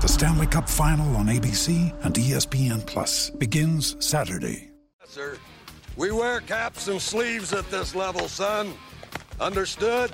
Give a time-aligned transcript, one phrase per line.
[0.00, 4.70] The Stanley Cup Final on ABC and ESPN Plus begins Saturday.
[5.04, 5.36] Sir,
[5.94, 8.72] we wear caps and sleeves at this level, son.
[9.38, 10.10] Understood?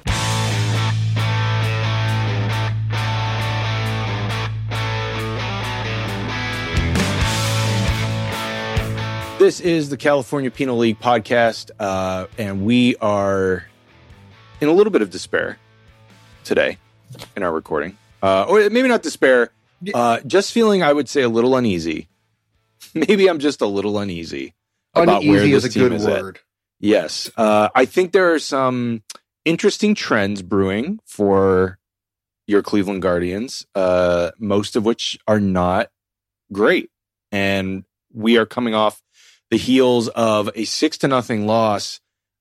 [9.39, 13.65] This is the California Penal League podcast, uh, and we are
[14.61, 15.61] in a little bit of despair
[16.43, 16.79] today
[17.37, 19.51] in our recording, uh, or maybe not despair,
[19.95, 22.09] uh, just feeling, I would say, a little uneasy.
[22.95, 24.55] Maybe I'm just a little uneasy
[24.95, 26.39] about where this is a team good is at.
[26.79, 27.31] Yes.
[27.37, 29.03] Uh, I think there are some
[29.45, 31.79] interesting trends brewing for
[32.47, 35.91] your Cleveland Guardians, uh, most of which are not
[36.53, 36.91] great.
[37.33, 39.03] And we are coming off
[39.51, 42.01] the heels of a six to nothing loss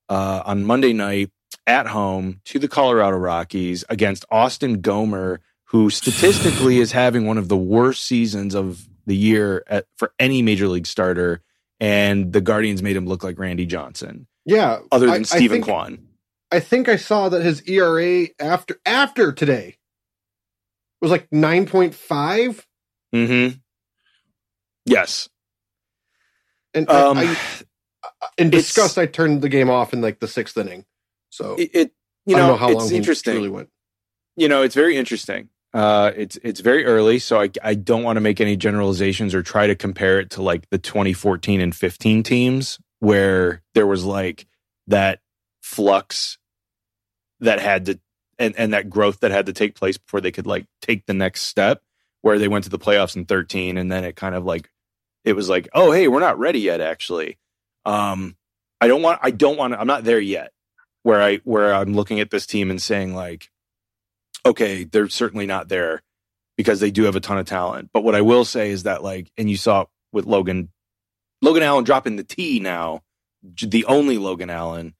[0.10, 1.32] uh, on Monday night
[1.68, 7.50] at home to the Colorado Rockies against Austin Gomber, who statistically is having one of
[7.50, 11.42] the worst seasons of the year at, for any major league starter.
[11.80, 14.80] And the Guardians made him look like Randy Johnson, Yeah.
[14.92, 16.08] other than I Stephen think- Kwan.
[16.52, 19.78] I think I saw that his ERA after after today
[21.02, 22.66] was like nine point five,
[23.14, 23.58] Mm-hmm.
[24.86, 25.28] Yes.
[26.74, 27.38] and I- Um, I,
[28.38, 30.86] in disgust, I turned the game off in like the sixth inning.
[31.30, 31.92] So it, it
[32.26, 33.34] you I know, don't know how it's long he interesting.
[33.34, 33.70] truly went.
[34.38, 35.50] you know, it's very interesting.
[35.76, 39.44] Uh, it's it's very early, so I I don't want to make any generalizations or
[39.44, 44.48] try to compare it to like the 2014 and 15 teams where there was like
[44.88, 45.20] that
[45.62, 46.38] flux
[47.42, 48.00] that had to
[48.40, 51.14] and and that growth that had to take place before they could like take the
[51.14, 51.82] next step
[52.22, 54.70] where they went to the playoffs in 13 and then it kind of like
[55.26, 57.38] it was like oh hey we're not ready yet actually.
[57.86, 58.38] Um
[58.80, 60.54] i don't want i don't want i'm not there yet
[61.04, 63.50] where i where i'm looking at this team and saying like
[64.46, 66.02] okay they're certainly not there
[66.58, 67.90] because they do have a ton of talent.
[67.94, 70.70] But what i will say is that like and you saw it with logan
[71.42, 73.02] logan allen dropping the t now
[73.44, 74.96] the only logan allen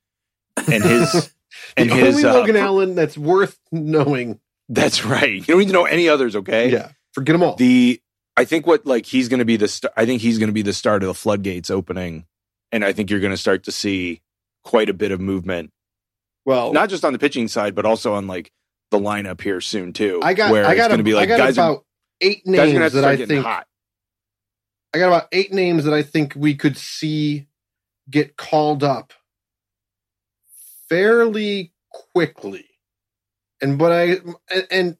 [0.70, 1.32] and his
[1.76, 4.40] and the his only uh, Logan Allen that's worth knowing.
[4.68, 5.34] that's right.
[5.34, 6.70] You don't need to know any others okay?
[6.70, 7.56] Yeah, forget them all.
[7.56, 8.00] the
[8.36, 10.54] I think what like he's going to be the st- I think he's going to
[10.54, 12.26] be the start of the floodgates opening,
[12.72, 14.22] and I think you're going to start to see
[14.64, 15.70] quite a bit of movement,
[16.44, 18.50] well, not just on the pitching side, but also on like
[18.90, 20.20] the lineup here soon too.
[20.22, 21.84] I got where I it's got going to be like I got guys about
[22.20, 23.66] eight are to names that I think hot.
[24.94, 27.48] I got about eight names that I think we could see
[28.08, 29.12] get called up
[30.88, 32.66] fairly quickly.
[33.60, 34.04] And but I
[34.50, 34.96] and, and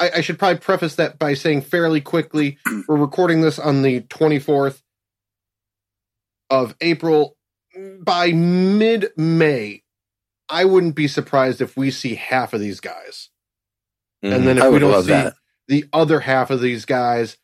[0.00, 2.58] I, I should probably preface that by saying fairly quickly.
[2.88, 4.82] We're recording this on the 24th
[6.50, 7.36] of April.
[8.00, 9.84] By mid May,
[10.48, 13.30] I wouldn't be surprised if we see half of these guys.
[14.22, 14.60] And then Mhm.
[14.60, 15.34] if I we don't love see that.
[15.68, 17.36] the other half of these guys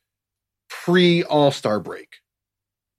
[0.71, 2.17] pre All Star break,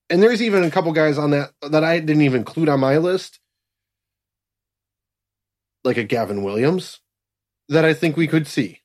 [0.10, 2.98] and there's even a couple guys on that that I didn't even include on my
[2.98, 3.40] list,
[5.84, 7.02] like a Gavin Williams,
[7.70, 8.82] that I think we could see.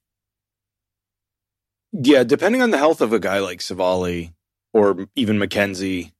[1.92, 4.32] yeah, depending on the health of a guy like Civale
[4.72, 6.12] or even McKenzie,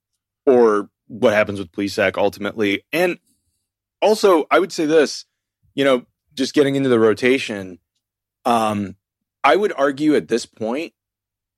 [0.47, 3.19] or what happens with Plesac ultimately, and
[4.03, 5.25] also I would say this,
[5.75, 6.05] you know,
[6.35, 7.79] just getting into the rotation,
[8.45, 8.97] um,
[9.45, 10.93] I would argue at this point,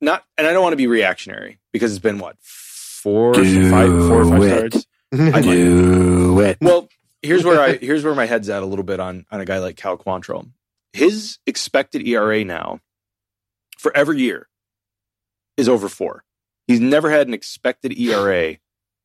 [0.01, 3.89] not, and I don't want to be reactionary because it's been what four, Do five,
[3.91, 4.73] four or five it.
[4.73, 4.87] starts.
[5.13, 6.59] I- Do it.
[6.61, 6.89] Well,
[7.23, 9.59] here's where I here's where my head's at a little bit on on a guy
[9.59, 10.51] like Cal Quantrill.
[10.93, 12.81] His expected ERA now
[13.79, 14.49] for every year
[15.57, 16.25] is over four.
[16.67, 18.57] He's never had an expected ERA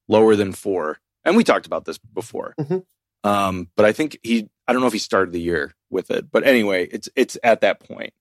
[0.08, 2.54] lower than four, and we talked about this before.
[2.60, 2.86] Mhm.
[3.24, 6.32] Um, but I think he I don't know if he started the year with it,
[6.32, 8.14] but anyway, it's it's at that point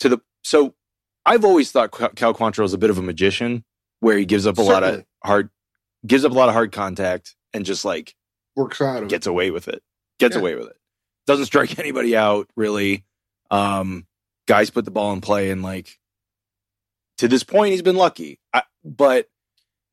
[0.00, 0.74] to the so
[1.26, 3.64] I've always thought Cal Quantrill is a bit of a magician
[4.00, 5.50] where he gives up a lot of hard
[6.06, 8.14] gives up a lot of hard contact, and just like
[8.56, 9.82] Works out gets away with it.
[10.18, 10.40] Gets Yeah.
[10.40, 10.76] away with it.
[11.26, 13.04] Doesn't strike anybody out really.
[13.50, 14.06] Um,
[14.46, 15.98] guys put the ball in play, and like
[17.18, 18.38] to this point, he's been lucky.
[18.54, 19.28] I, but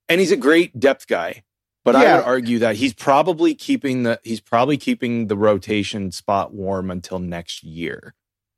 [0.08, 1.44] and he's a great depth guy.
[1.86, 6.54] But I would argue that he's probably keeping the he's probably keeping the rotation spot
[6.54, 8.16] warm until next year.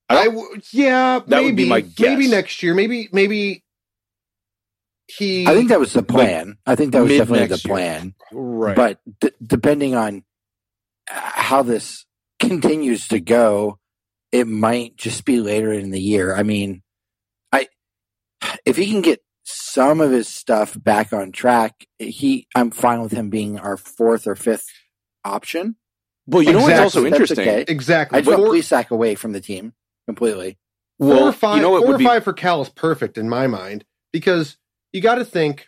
[0.09, 1.99] I w- yeah, That would maybe be my guess.
[2.07, 2.73] maybe next year.
[2.73, 3.63] Maybe maybe
[5.07, 5.45] he.
[5.45, 6.57] I think that was the plan.
[6.65, 7.73] I think that was definitely the next year.
[7.75, 8.15] plan.
[8.31, 8.75] Right.
[8.75, 10.23] But d- depending on
[11.11, 12.05] uh, how this
[12.39, 13.77] continues to go,
[14.31, 16.33] it might just be later in the year.
[16.33, 16.81] I mean,
[17.51, 17.67] I
[18.65, 19.21] if he can get
[19.77, 24.25] some of his stuff back on track, he I'm fine with him being our fourth
[24.25, 24.67] or fifth
[25.23, 25.75] option.
[26.25, 27.47] well, you know what's also That's interesting?
[27.47, 27.65] okay.
[27.67, 29.73] exactly I just want four, Plesac away from the team
[30.07, 30.57] completely.
[30.99, 31.57] four Well, or five.
[31.57, 33.85] you know what four would or be five for Cal is perfect in my mind
[34.11, 34.57] because
[34.93, 35.67] you got to think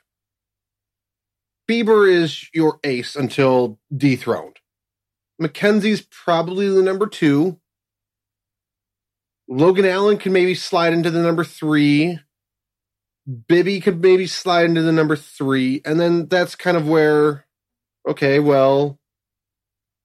[1.69, 4.57] Bieber is your ace until dethroned.
[5.39, 7.59] McKenzie's probably the number two.
[9.47, 12.19] Logan Allen can maybe slide into the number three.
[13.29, 15.81] Bibee could maybe slide into the number three.
[15.85, 17.45] And then that's kind of where,
[18.07, 18.97] okay, well,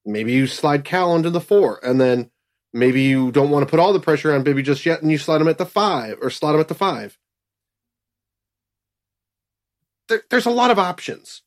[0.05, 1.79] maybe you slide Cal into the four.
[1.83, 2.29] And then
[2.73, 5.17] maybe you don't want to put all the pressure on Bibee just yet and you
[5.17, 7.17] slide him at the five or slide him at the five.
[10.07, 11.41] There, there's a lot of options.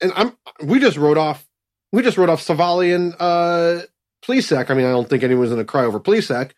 [0.00, 1.46] And I'm we just wrote off
[1.92, 3.82] we just wrote off Civale and uh
[4.24, 4.70] Plesac.
[4.70, 6.52] I mean, I don't think anyone's gonna cry over Plesac,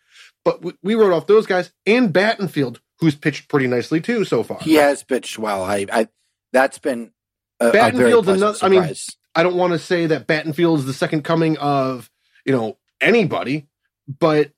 [0.45, 4.41] but we, we wrote off those guys and Battenfield, who's pitched pretty nicely too so
[4.43, 4.57] far.
[4.59, 5.63] He has pitched well.
[5.63, 6.07] I, I
[6.51, 7.11] that's been
[7.59, 8.95] a, a very Battenfield's pleasant another- I mean.
[9.35, 12.09] I don't want to say that Battenfield is the second coming of,
[12.45, 13.67] you know, anybody,
[14.07, 14.51] but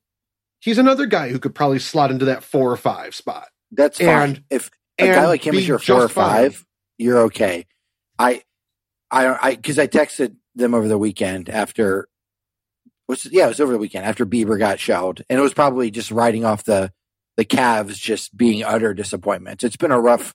[0.60, 3.48] he's another guy who could probably slot into that four or five spot.
[3.72, 4.08] That's fine.
[4.10, 4.70] and- if
[5.00, 6.52] a guy like him is your four or fine.
[6.52, 6.66] five,
[6.98, 7.66] you're okay.
[8.20, 8.44] I,
[9.12, 12.08] I, I, because I texted them over the weekend after,
[13.08, 15.92] was yeah, it was over the weekend after Bieber got shelled, and it was probably
[15.92, 16.92] just riding off the
[17.38, 19.64] the Cavs just being utter disappointments.
[19.64, 20.34] It's been a rough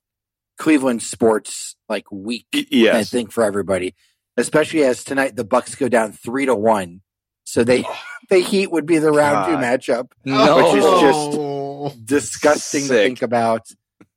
[0.59, 3.95] Cleveland sports like week, Y- I I think, for everybody,
[4.37, 7.01] especially as tonight the Bucks go down three to one,
[7.45, 7.85] so they
[8.29, 10.57] the Heat would be the round two matchup No.
[10.57, 11.89] Which is Oh.
[11.89, 13.67] just disgusting to think about.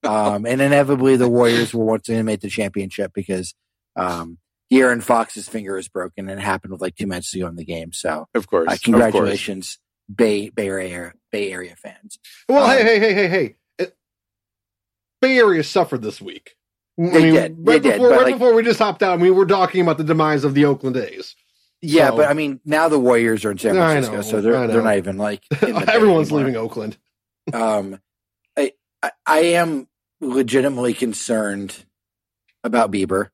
[0.04, 3.56] Um, and inevitably, the Warriors will once again make the championship because
[3.96, 4.38] um,
[4.70, 7.56] Aaron Fox's finger is broken, and it happened with like two minutes to go in
[7.56, 7.94] the game.
[7.94, 8.68] So, of course.
[8.70, 8.80] uh, Of
[9.14, 9.78] course.
[10.14, 12.20] Bay Bay Area Bay Area fans.
[12.50, 13.56] Well, Um, hey, hey, hey, hey, hey.
[13.78, 13.96] It,
[15.22, 16.56] Bay Area suffered this week.
[17.00, 17.56] I They mean, did.
[17.60, 19.98] Right, did, before, but, right like- before we just hopped out, we were talking about
[19.98, 21.36] the demise of the Oakland A's.
[21.82, 24.68] Yeah, So- but I mean, now the Warriors are in San Francisco, know, so they're
[24.68, 26.98] they're not even like in the Bay Everyone's leaving Oakland.
[27.54, 28.00] um,
[28.58, 29.88] I, I I am
[30.22, 31.76] legitimately concerned
[32.64, 33.30] about Bieber.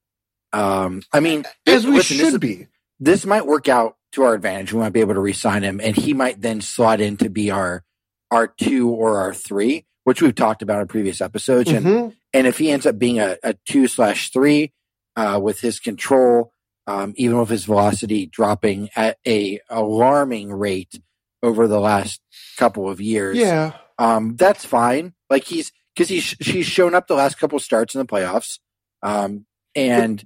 [0.53, 2.67] Um, I mean, As we listen, should is- be.
[2.99, 4.73] this might work out to our advantage.
[4.73, 7.51] We might be able to re-sign him, and he might then slot in to be
[7.51, 7.83] our
[8.31, 11.71] our two or our three, which we've talked about in previous episodes.
[11.71, 12.15] And Mhm.
[12.33, 14.71] and if he ends up being a, a two slash three
[15.15, 16.53] uh, with his control,
[16.87, 20.99] um, even with his velocity dropping at a alarming rate
[21.41, 22.21] over the last
[22.57, 23.73] couple of years, Yeah.
[23.97, 25.13] um, that's fine.
[25.29, 28.59] Like he's because he's he's shown up the last couple starts in the playoffs,
[29.01, 29.45] um,
[29.75, 30.23] and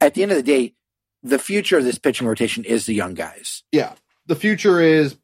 [0.00, 0.74] at the end of the day,
[1.22, 3.62] the future of this pitching rotation is the young guys.
[3.72, 3.94] Yeah.
[4.26, 5.16] The future is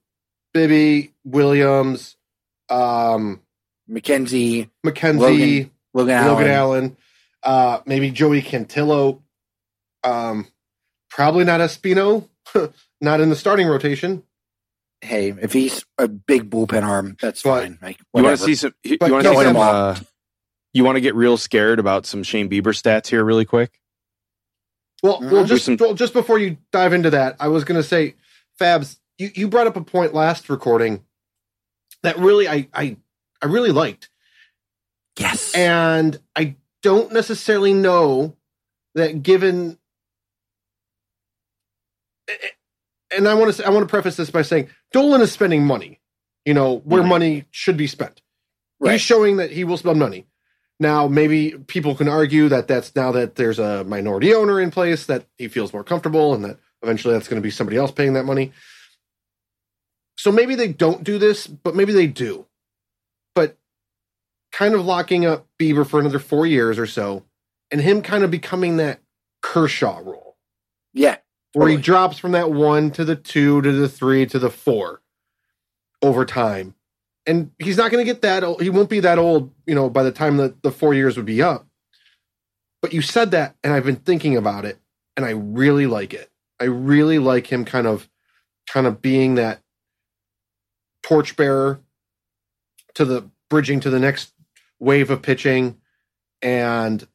[0.55, 2.17] Bibee, Williams,
[2.69, 3.41] um,
[3.91, 6.49] McKenzie, McKenzie, Logan, Logan, Allen.
[6.51, 6.97] Allen,
[7.43, 9.21] uh, maybe Joey Cantillo.
[10.03, 10.47] Um,
[11.11, 12.29] probably not Espino,
[13.01, 14.23] not in the starting rotation.
[15.01, 17.79] Hey, if he's a big bullpen arm, that's But- fine.
[17.83, 18.75] Like You want to see some?
[18.85, 19.57] You want to Casey, see some?
[19.57, 19.97] Uh,
[20.73, 23.79] you want to get real scared about some Shane Bieber stats here, really quick?
[25.05, 27.87] Well, well, just Some- well, just before you dive into that, I was going to
[27.87, 28.15] say,
[28.59, 31.05] Fabs, you, you brought up a point last recording
[32.03, 32.97] that really I I
[33.43, 34.09] I really liked,
[35.19, 38.35] yes, and I don't necessarily know
[38.95, 39.77] that given.
[42.27, 42.49] Eh, eh,
[43.19, 45.67] and I want to say, I want to preface this by saying Dolan is spending
[45.67, 46.01] money,
[46.47, 48.23] you know, where money should be spent.
[48.81, 48.93] right.
[48.93, 50.27] He's showing that he will spend money.
[50.81, 55.07] Now, maybe people can argue that that's now that there's a minority owner in place
[55.07, 58.15] that he feels more comfortable and that eventually that's going to be somebody else paying
[58.15, 58.53] that money.
[60.17, 62.47] So maybe they don't do this, but maybe they do.
[63.35, 63.57] But
[64.53, 67.25] kind of locking up Bieber for another four years or so
[67.71, 69.01] and him kind of becoming that
[69.43, 70.37] Kershaw role
[70.93, 71.17] yeah,
[71.55, 75.03] where he drops from that one to the two to the three to the four
[76.01, 76.75] over time.
[77.27, 78.61] And he's not going to get that old.
[78.61, 81.27] He won't be that old, you know, by the time that the four years would
[81.27, 81.67] be up.
[82.83, 84.79] But you said that, and I've been thinking about it,
[85.17, 86.31] and I really like it.
[86.61, 88.09] I really like him kind of,
[88.67, 89.63] kind of being that
[91.03, 91.81] torchbearer
[92.95, 94.33] to the bridging to the next
[94.79, 95.79] wave of pitching,
[96.43, 97.07] and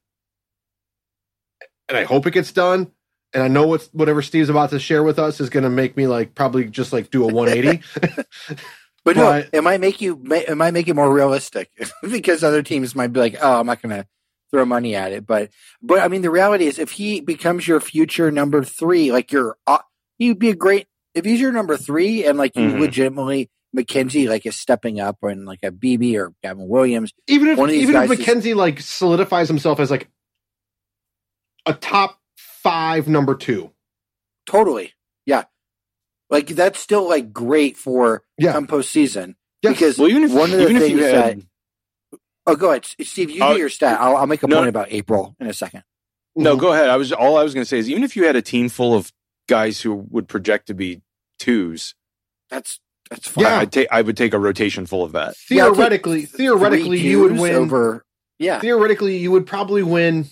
[1.88, 2.92] and I hope it gets done.
[3.34, 5.96] And I know what whatever Steve's about to share with us is going to make
[5.96, 7.84] me like probably just like do a 180.
[9.16, 11.70] But, no, it might make you it might make it more realistic
[12.02, 14.08] because other teams might be like, "Oh, I'm not going to
[14.52, 15.50] throw money at it." But
[15.82, 19.58] but I mean, the reality is, if he becomes your future number three, like you're,
[19.68, 19.80] uh,
[20.18, 22.80] he'd be a great if he's your number three, and like you Mhm.
[22.80, 27.58] legitimately McKenzie like is stepping up, and like a Bibee or Gavin Williams, even if
[27.58, 30.08] One of these even if guys is- McKenzie like solidifies himself as like
[31.66, 33.72] a top five number two.
[34.46, 34.94] totally,
[35.26, 35.44] yeah,
[36.30, 38.54] like that's still like great for Yeah.
[38.54, 39.74] come postseason Yes.
[39.74, 41.38] because Well, even if one of the even if things you that
[42.48, 44.00] oh, go ahead, Steve, you Oh, do your stat.
[44.00, 44.58] I'll, I'll make a no.
[44.58, 45.84] point about April in a second.
[46.36, 46.60] no, Mhm.
[46.60, 46.90] go ahead.
[46.90, 48.70] I was all I was going to say is even if you had a team
[48.70, 49.12] full of
[49.48, 51.02] guys who would project to be
[51.40, 51.96] twos,
[52.50, 53.44] That's that's fine.
[53.46, 53.60] Yeah.
[53.60, 55.36] I'd take I would take a rotation full of that.
[55.50, 57.56] Yeah, theoretically, theoretically, you would win.
[57.56, 58.06] over.
[58.38, 60.28] Yeah, Theoretically, you would probably win.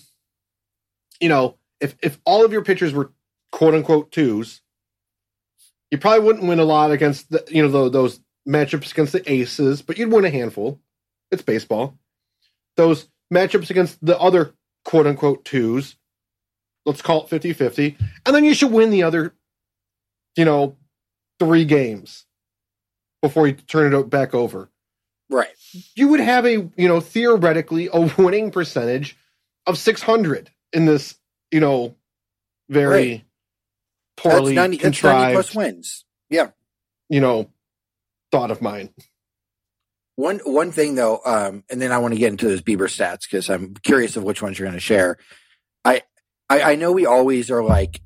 [1.20, 3.12] You know, if if all of your pitchers were
[3.52, 4.62] quote unquote twos,
[5.90, 9.30] you probably wouldn't win a lot against the you know tho- those matchups against the
[9.30, 10.80] aces, but you'd win a handful.
[11.30, 11.98] It's baseball.
[12.76, 14.54] Those matchups against the other
[14.84, 15.96] quote unquote twos,
[16.86, 17.96] let's call it 50 50.
[18.24, 19.34] And then you should win the other,
[20.36, 20.76] you know,
[21.38, 22.24] three games
[23.20, 24.70] before you turn it back over.
[25.28, 25.48] right.
[25.94, 29.18] You would have a, you know, theoretically a winning percentage
[29.66, 31.16] of 600 in this,
[31.50, 31.94] you know,
[32.70, 33.24] very Right.
[34.18, 36.04] Poorly That's 90, that's 90 contrived, plus wins.
[36.30, 36.48] Yeah.
[37.08, 37.50] you know,
[38.30, 38.90] thought of mine.
[40.16, 43.20] One one thing though, um, and then I want to get into those Bieber stats
[43.22, 45.16] because I'm curious of which ones you're going to share.
[45.84, 46.02] I,
[46.50, 48.00] I I know we always are like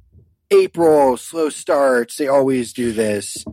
[0.51, 2.17] April slow starts.
[2.17, 3.45] They always do this.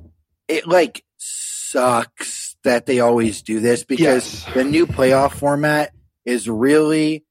[0.50, 4.54] It like sucks that they always do this because Yes.
[4.54, 5.94] the new playoff format
[6.26, 7.24] is really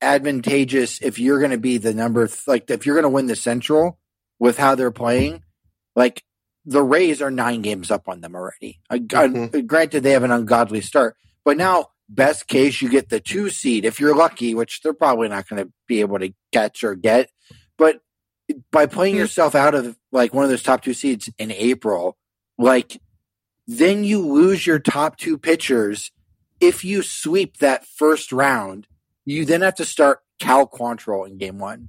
[0.00, 3.26] disadvantageous if you're going to be the number th- like if you're going to win
[3.26, 3.98] the Central
[4.38, 5.44] with how they're playing.
[5.94, 6.22] Like
[6.64, 8.80] the Rays are nine games up on them already.
[8.90, 9.66] I, I- uh, mm-hmm.
[9.66, 13.84] granted, they have an ungodly start, but now best case you get the two seed
[13.84, 17.30] if you're lucky, which they're probably not going to be able to catch or get.
[17.78, 18.00] But
[18.72, 19.18] by playing mm.
[19.18, 22.16] yourself out of like one of those top two seeds in April,
[22.58, 23.00] like
[23.66, 26.10] then you lose your top two pitchers.
[26.60, 28.86] If you sweep that first round,
[29.24, 31.88] you then have to start Cal Quantrill in game one.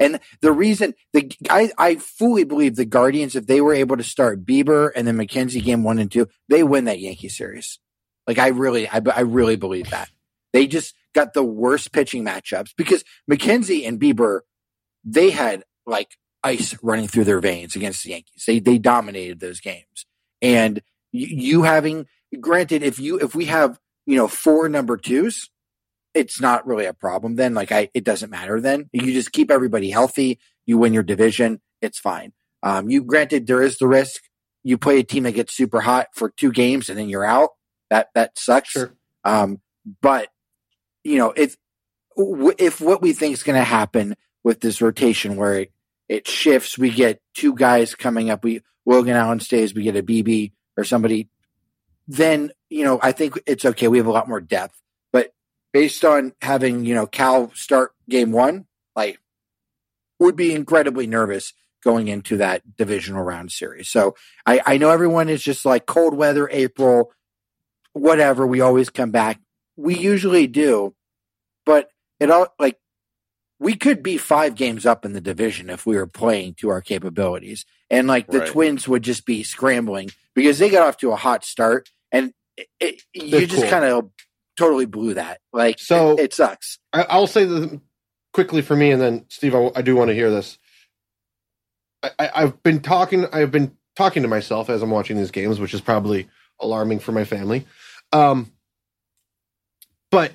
[0.00, 4.02] And the reason the I, I fully believe the Guardians, if they were able to
[4.02, 7.78] start Bieber and then McKenzie game one and two, they win that Yankee series.
[8.26, 10.10] Like I really, I, I really believe that
[10.52, 14.40] they just got the worst pitching matchups because McKenzie and Bieber,
[15.04, 18.44] they had like ice running through their veins against the Yankees.
[18.46, 20.06] They they dominated those games,
[20.40, 22.06] and you, you having
[22.40, 25.50] granted if you if we have you know four number twos,
[26.14, 27.54] it's not really a problem then.
[27.54, 28.88] Like I, it doesn't matter then.
[28.92, 30.38] You just keep everybody healthy.
[30.66, 31.60] You win your division.
[31.80, 32.32] It's fine.
[32.62, 34.22] Um, you granted there is the risk.
[34.62, 37.50] You play a team that gets super hot for two games and then you're out.
[37.90, 38.70] That that sucks.
[38.70, 38.94] Sure.
[39.24, 39.60] Um,
[40.00, 40.28] but
[41.02, 41.56] you know if
[42.16, 44.14] if what we think is going to happen
[44.44, 45.72] with this rotation where it,
[46.08, 48.44] it shifts, we get two guys coming up.
[48.44, 49.74] We Logan Allen stays.
[49.74, 51.28] We get a Bibee or somebody.
[52.06, 53.88] Then you know I think it's okay.
[53.88, 54.80] We have a lot more depth
[55.72, 59.18] based on having you know Cal start game one, like
[60.18, 61.52] would be incredibly nervous
[61.82, 63.88] going into that divisional round series.
[63.88, 64.14] So
[64.46, 67.12] I, I know everyone is just like cold weather, April,
[67.92, 68.46] whatever.
[68.46, 69.40] We always come back.
[69.76, 70.94] We usually do,
[71.66, 72.78] but it all like
[73.58, 76.80] we could be five games up in the division if we were playing to our
[76.80, 78.48] capabilities, and like the Right.
[78.48, 82.68] Twins would just be scrambling because they got off to a hot start, and it,
[82.80, 83.70] it, you just cool.
[83.70, 84.10] kind of
[84.56, 85.40] totally blew that.
[85.52, 86.78] Like So- it, it sucks.
[86.92, 87.70] I, I'll say this
[88.32, 90.58] quickly for me, and then Steve, I, I do want to hear this.
[92.02, 93.26] I, I've been talking.
[93.32, 96.28] I've been talking to myself as I'm watching these games, which is probably
[96.60, 97.64] alarming for my family.
[98.12, 98.50] Um,
[100.10, 100.32] but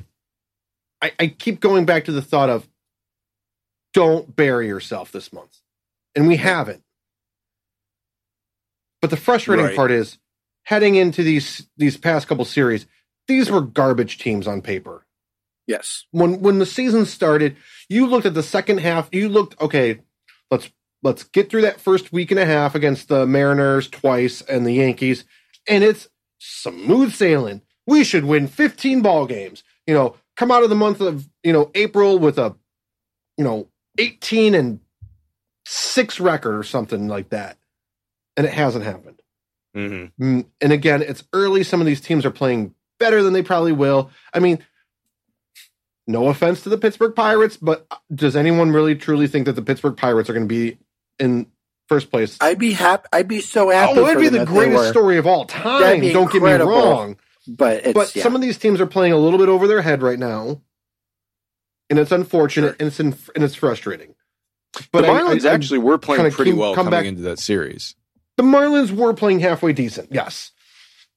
[1.01, 2.67] I, I keep going back to the thought of
[3.93, 5.57] don't bury yourself this month,
[6.15, 6.83] and we haven't.
[9.01, 9.75] But the frustrating Right.
[9.75, 10.17] part is
[10.63, 12.87] heading into these these past couple series.
[13.27, 15.05] These were garbage teams on paper
[15.67, 16.05] Yes.
[16.11, 17.57] when when the season started,
[17.89, 19.09] you looked at the second half.
[19.11, 19.99] You looked okay.
[20.49, 20.69] Let's
[21.03, 24.71] let's get through that first week and a half against the Mariners twice and the
[24.73, 25.25] Yankees,
[25.67, 26.07] and it's
[26.39, 27.61] smooth sailing.
[27.85, 29.63] We should win 15 ball games.
[29.85, 32.55] You know, come out of the month of you know April with a
[33.37, 33.67] you know
[33.97, 34.79] 18 and
[35.65, 37.57] six record or something like that,
[38.37, 39.21] and it hasn't happened.
[39.75, 40.23] Mm-hmm.
[40.23, 41.63] Mm, And again, it's early.
[41.63, 44.11] Some of these teams are playing better than they probably will.
[44.33, 44.59] I mean,
[46.07, 49.97] no offense to the Pittsburgh Pirates, but does anyone really truly think that the Pittsburgh
[49.97, 50.77] Pirates are going to be
[51.19, 51.47] in
[51.89, 52.37] first place?
[52.39, 53.07] I'd be happy.
[53.11, 53.93] I'd be so happy.
[53.99, 54.89] Oh, it'd for be the greatest were.
[54.89, 55.99] story of all time.
[56.01, 57.17] Don't get me wrong.
[57.49, 58.23] But it's, but yeah.
[58.23, 60.61] some of these teams are playing a little bit over their head right now,
[61.89, 64.15] and it's unfortunate and it's in, and it's frustrating.
[64.91, 67.21] But the Marlins I- I- actually were playing pretty came- well come coming back- into
[67.23, 67.95] that series.
[68.35, 70.51] the Marlins were playing halfway decent, yes,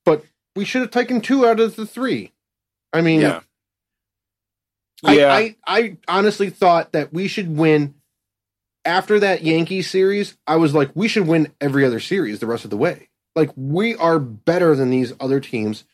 [0.05, 0.25] but
[0.57, 2.33] we should have taken two out of the three.
[2.93, 3.41] I mean, Yeah.
[5.05, 5.33] I, Yeah.
[5.33, 7.95] I, I honestly thought that we should win
[8.85, 10.37] after that Yankee series.
[10.47, 13.09] I was like, we should win every other series the rest of the way.
[13.37, 15.85] Like we are better than these other teams,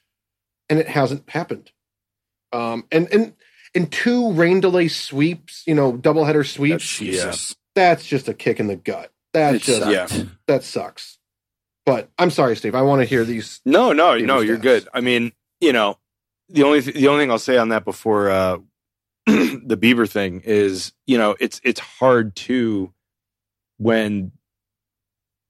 [0.70, 1.70] and it hasn't happened.
[2.52, 3.34] Um, and and
[3.74, 6.88] and two rain delay sweeps, you know, doubleheader sweeps.
[6.98, 7.54] Jesus.
[7.74, 9.12] That's just a kick in the gut.
[9.34, 10.12] That's It just sucked.
[10.14, 10.24] yeah.
[10.46, 11.15] that sucks.
[11.86, 12.74] But I'm sorry, Steve.
[12.74, 13.60] I want to hear these.
[13.64, 14.40] No, no, no.
[14.40, 14.88] You're good.
[14.92, 15.98] I mean, you know,
[16.48, 18.58] the only th- the only thing I'll say on that before uh,
[19.26, 22.92] the Bieber thing is, you know, it's it's hard to
[23.78, 24.32] when,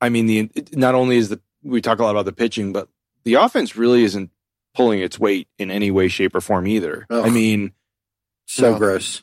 [0.00, 2.72] I mean, the it- not only is the we talk a lot about the pitching,
[2.72, 2.88] but
[3.24, 4.30] the offense really isn't
[4.74, 7.06] pulling its weight in any way, shape, or form either.
[7.10, 7.24] Ugh.
[7.26, 7.72] I mean,
[8.46, 8.78] So No.
[8.78, 9.22] gross.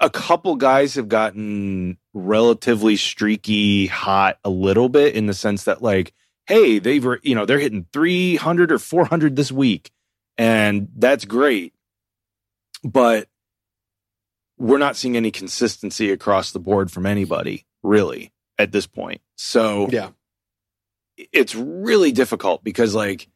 [0.00, 5.80] a couple guys have gotten relatively streaky hot a little bit in the sense that
[5.82, 6.12] like
[6.48, 9.90] hey they've re- you know they're hitting 300 or 400 this week
[10.36, 11.74] and that's great.
[12.82, 13.28] But
[14.56, 19.20] we're not seeing any consistency across the board from anybody really at this point.
[19.36, 20.10] So Yeah,
[21.16, 23.28] it's really difficult because like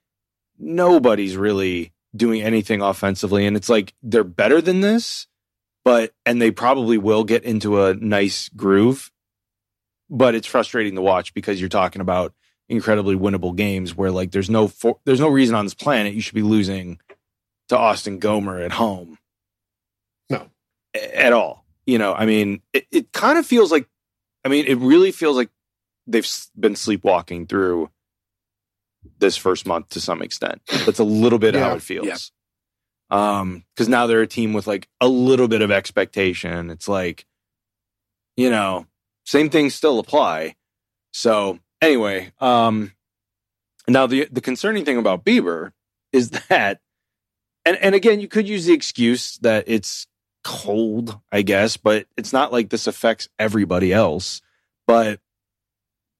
[0.58, 5.26] nobody's really doing anything offensively and it's like they're better than this
[5.84, 9.10] but and they probably will get into a nice groove.
[10.08, 12.34] But it's frustrating to watch because you're talking about
[12.72, 16.20] incredibly winnable games where like there's no for, there's no reason on this planet you
[16.20, 16.98] should be losing
[17.68, 19.18] to Austin Gomber at home
[20.30, 20.48] No.
[20.96, 23.86] A- at all you know i mean it, it kind of feels like
[24.44, 25.50] i mean it really feels like
[26.06, 26.26] they've
[26.58, 27.90] been sleepwalking through
[29.18, 30.60] this first month to some extent.
[30.86, 32.06] That's a little bit how it feels.
[33.10, 36.70] Um, because now they're a team with like a little bit of expectation.
[36.70, 37.26] It's like,
[38.36, 38.86] you know,
[39.24, 40.54] same things still apply.
[41.12, 42.92] So anyway, um,
[43.88, 45.72] now the the concerning thing about Bieber
[46.12, 46.80] is that,
[47.66, 50.06] and and again, you could use the excuse that it's
[50.44, 54.40] cold, I guess, but it's not like this affects everybody else.
[54.86, 55.20] But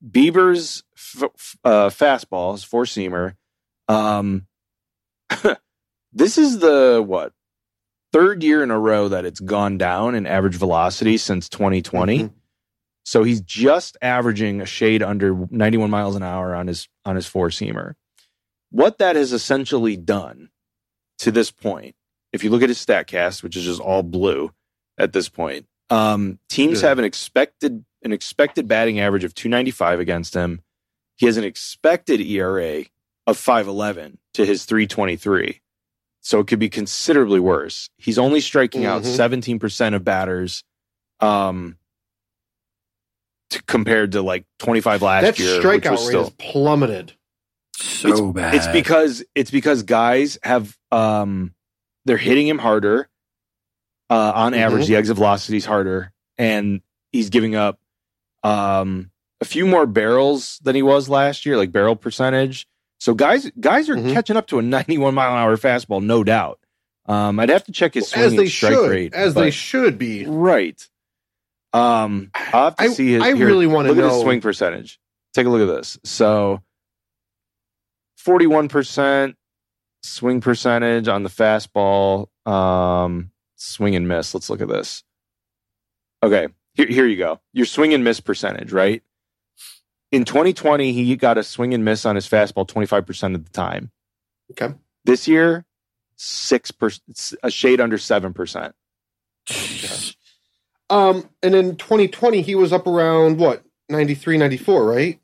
[0.07, 3.37] Bieber's f- uh, fastball, four seamer.
[3.89, 4.47] Um,
[6.13, 7.33] this is the what
[8.13, 12.19] third year in a row that it's gone down in average velocity since 2020.
[12.19, 12.33] Mhm.
[13.05, 17.27] So he's just averaging a shade under 91 miles an hour on his on his
[17.27, 17.95] four seamer.
[18.71, 20.51] What that has essentially done
[21.19, 21.95] to this point,
[22.33, 24.53] if you look at his Statcast, which is just all blue
[24.99, 30.35] at this point, um, teams have an expected an expected batting average of 295 against
[30.35, 30.61] him.
[31.17, 32.85] He has an expected ERA
[33.27, 35.61] of 511 to his 323.
[36.21, 37.91] So it could be considerably worse.
[37.99, 39.17] He's only striking out Mhm.
[39.61, 40.65] 17% of batters
[41.21, 41.77] um
[43.53, 47.13] to, compared to like 25 last that year which strikeout was rate still has plummeted.
[47.77, 48.55] So bad.
[48.55, 51.55] it's because it's because guys have um
[52.05, 53.09] they're hitting him harder
[54.11, 54.89] uh on average Mhm.
[54.89, 57.79] the exit velocity is harder and he's giving up
[58.43, 59.11] um
[59.41, 62.67] a few more barrels than he was last year like barrel percentage
[63.01, 64.13] so guys guys are Mhm.
[64.13, 66.59] catching up to a 91 mile an hour fastball no doubt
[67.07, 69.51] um i'd have to check his as swinging they strike should, rate as but- they
[69.51, 70.25] should be.
[70.27, 70.89] right
[71.75, 74.23] um i'll have to I- see his I here, really wanna look at his know-
[74.23, 74.99] swing percentage.
[75.35, 75.99] Take a look at this.
[76.05, 76.61] So
[78.25, 79.35] 41%
[80.03, 84.35] swing percentage on the fastball um swing and miss.
[84.35, 85.03] Let's look at this.
[86.23, 87.41] Okay here, here you go.
[87.53, 89.03] Your swing and miss percentage right?
[90.11, 93.91] In 2020 he got a swing and miss on his fastball 25% of the time.
[94.51, 94.75] Okay.
[95.05, 95.65] this year
[96.19, 98.73] 6% a shade under 7%
[100.91, 105.21] Um, and in 2020, he was up around what 93, 94, right?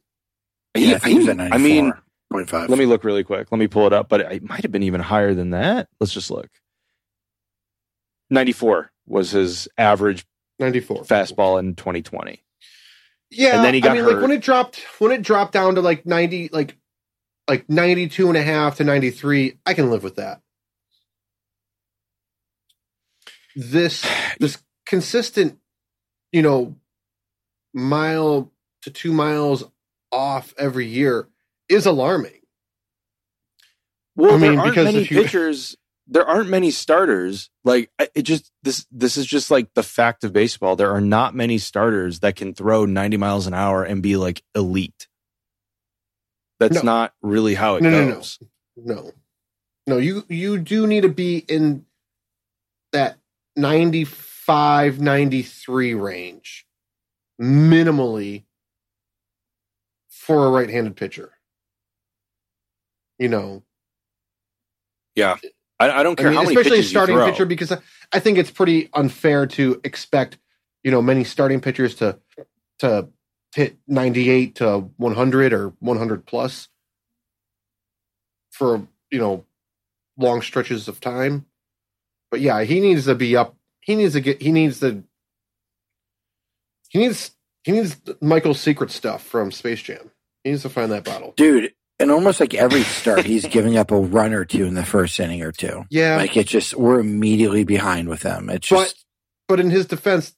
[0.75, 1.93] yeah, I think he was at I mean,
[2.33, 2.69] 94.5.
[2.69, 3.49] Let me look really quick.
[3.51, 5.89] Let me pull it up, but it might have been even higher than that.
[6.01, 6.49] Let's just look.
[8.31, 10.27] 94 was his average
[10.59, 12.43] 94 fastball in 2020.
[13.31, 15.75] Yeah, And then he got I mean, like when it dropped, when it dropped down
[15.75, 16.77] to like 90, like
[17.47, 20.41] like 92 and a half to 93, I can live with that.
[23.59, 25.59] this this consistent,
[26.33, 26.75] you know,
[27.73, 28.51] mile
[28.83, 29.63] to two miles
[30.11, 31.29] off every year
[31.69, 32.33] is alarming.
[34.17, 35.77] Well, I mean, there aren't because many you- pitchers.
[36.11, 37.51] There aren't many starters.
[37.65, 40.75] Like it just this this is just like the fact of baseball.
[40.75, 44.43] There are not many starters that can throw 90 miles an hour and be like
[44.55, 45.07] elite.
[46.59, 46.83] That's No.
[46.83, 48.15] not really how it No, no, no.
[48.15, 48.39] goes.
[48.75, 49.13] No,
[49.87, 51.85] no, you you do need to be in
[52.93, 53.19] that
[53.57, 56.67] 95, 93 range
[57.41, 58.45] minimally
[60.09, 61.33] for a right-handed pitcher.
[63.19, 63.63] You know,
[65.15, 65.37] Yeah,
[65.81, 67.73] I, I don't I care mean, how many especially a pitches you starting pitcher because
[67.73, 67.79] I,
[68.13, 70.39] I think it's pretty unfair to expect
[70.85, 72.19] you know many starting pitchers to
[72.79, 73.09] to
[73.55, 76.69] hit 98 to 100 or 100 plus
[78.51, 79.45] for you know
[80.17, 81.47] long stretches of time.
[82.31, 83.57] But yeah he needs to be up
[83.89, 85.03] he needs to get he needs to
[86.91, 87.33] he needs
[87.65, 90.11] he needs michael's secret stuff from space jam
[90.45, 93.91] he needs to find that bottle Dude, and almost like every start, he's giving up
[93.91, 95.85] a run or two in the first inning or two.
[95.91, 98.49] yeah Like it's just we're immediately behind with them.
[98.51, 99.05] It's But- just
[99.49, 100.33] but in his defense,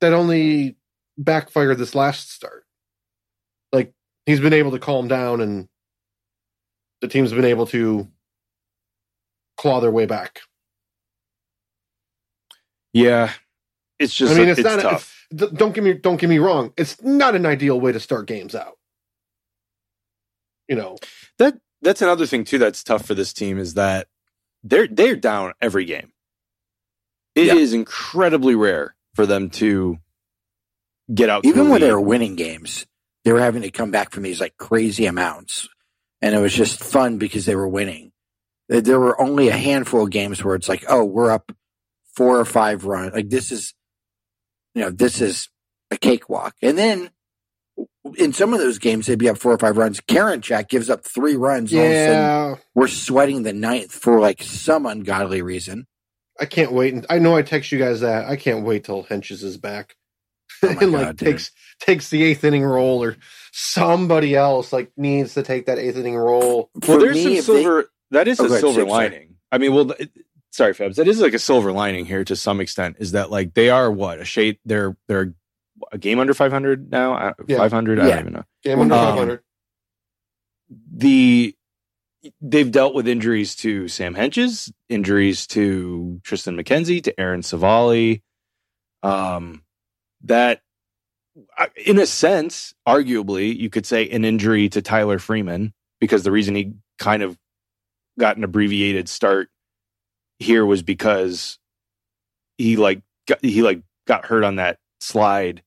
[0.00, 0.76] that only
[1.18, 2.64] backfired this last start.
[3.72, 3.92] Like
[4.26, 5.68] he's been able to calm down, and
[7.02, 8.08] the team's been able to
[9.58, 10.40] claw their way back.
[12.92, 13.32] Yeah,
[13.98, 14.78] it's just I mean, it's, it's, not.
[14.78, 15.26] a- tough.
[15.32, 16.72] it's- don't get me don't get me wrong.
[16.76, 18.76] It's not an ideal way to start games out.
[20.68, 20.96] You know,
[21.38, 24.08] that that's another thing too that's tough for this team is that
[24.62, 26.12] they're they're down every game.
[27.34, 27.78] It is Yeah.
[27.80, 29.98] incredibly rare for them to
[31.12, 31.44] get out.
[31.44, 31.94] even a when they lead.
[31.94, 32.86] were winning games,
[33.24, 35.68] they were having to come back from these like crazy amounts.
[36.20, 38.12] And it was just fun because they were winning.
[38.68, 41.52] There- There were only a handful of games where it's like, oh, we're up
[42.16, 43.12] four or five runs.
[43.14, 43.74] Like this is,
[44.74, 45.48] you know, this is
[45.90, 46.54] a cakewalk.
[46.62, 47.10] And then
[48.16, 50.00] in some of those games, they'd be up four or five runs.
[50.00, 51.72] Karinchak gives up three runs.
[51.72, 55.86] and All of a sudden, yeah, we're sweating the ninth for like some ungodly reason.
[56.40, 57.04] I can't wait.
[57.10, 59.94] I know I text you guys that I can't wait till Hentges is back
[60.62, 61.18] Oh my and like dude.
[61.18, 63.16] takes takes the eighth inning role, or
[63.52, 66.70] somebody else like needs to take that eighth inning role.
[66.74, 67.90] well, For there's me, some if they- silver.
[68.12, 69.08] that is Oh, a go ahead, silver Sid, sorry.
[69.10, 69.34] lining.
[69.52, 70.10] I mean, well, it,
[70.52, 70.94] sorry, Fabs.
[70.96, 72.96] That is like a silver lining here to some extent.
[73.00, 74.58] Is that like they are what a shade?
[74.64, 75.34] They're they're
[75.90, 77.14] a game under 500 now.
[77.14, 77.56] Uh, Yeah.
[77.58, 77.98] 500.
[77.98, 78.44] I don't even know.
[78.62, 79.40] Game under Um, five hundred.
[80.94, 81.54] the
[82.40, 88.22] they've dealt with injuries to Sam Hentges, injuries to Triston McKenzie, to Aaron Civale.
[89.02, 89.62] Um,
[90.22, 90.60] that,
[91.84, 96.54] in a sense, arguably, you could say an injury to Tyler Freeman because the reason
[96.54, 97.36] he kind of
[98.20, 99.48] got an abbreviated start
[100.42, 101.58] here was because
[102.58, 105.62] he like got, he like got hurt on that slide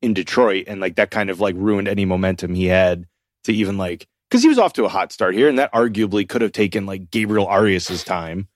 [0.00, 3.06] in Detroit and like that kind of like ruined any momentum he had
[3.44, 6.28] to even like because he was off to a hot start here and that arguably
[6.28, 8.48] could have taken like Gabriel Arias's time.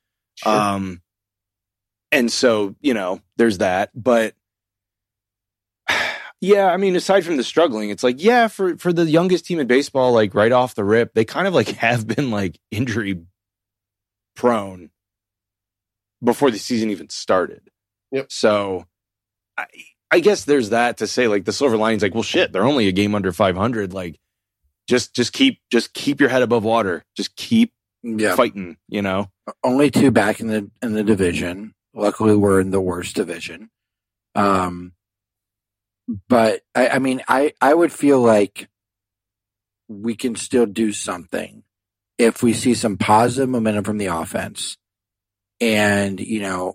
[0.45, 1.03] Um
[2.13, 4.35] and so, you know, there's that, but
[6.41, 9.61] yeah, I mean aside from the struggling, it's like yeah, for for the youngest team
[9.61, 13.21] in baseball like right off the rip, they kind of like have been like injury
[14.35, 14.91] prone
[16.23, 17.69] before the season even started.
[18.13, 18.31] Yep.
[18.31, 18.85] So
[19.59, 19.67] I
[20.11, 22.89] I guess there's that to say like the silver lining's like, well shit, they're only
[22.89, 24.19] a game under 500 like
[24.89, 27.03] just just keep just keep your head above water.
[27.17, 28.37] Just keep Yeah.
[28.37, 29.31] fighting, you know.
[29.65, 31.75] only two back in the in the division.
[31.95, 33.71] Luckily, we're in the worst division.
[34.35, 34.93] Um,
[36.29, 38.69] but I, I mean, I I would feel like
[39.89, 41.63] we can still do something
[42.19, 44.77] if we see some positive momentum from the offense,
[45.61, 46.75] and you know,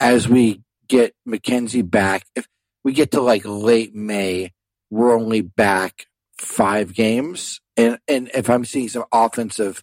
[0.00, 2.46] as we get McKenzie back, if
[2.84, 4.52] we get to like late May,
[4.90, 6.06] we're only back
[6.38, 9.82] five games, and and if I'm seeing some offensive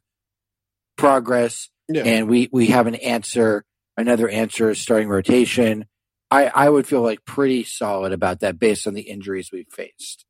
[0.98, 3.66] progress Yeah, and we we have an answer,
[3.98, 5.86] another answer starting rotation.
[6.32, 10.26] I I would feel like pretty solid about that based on the injuries we've faced.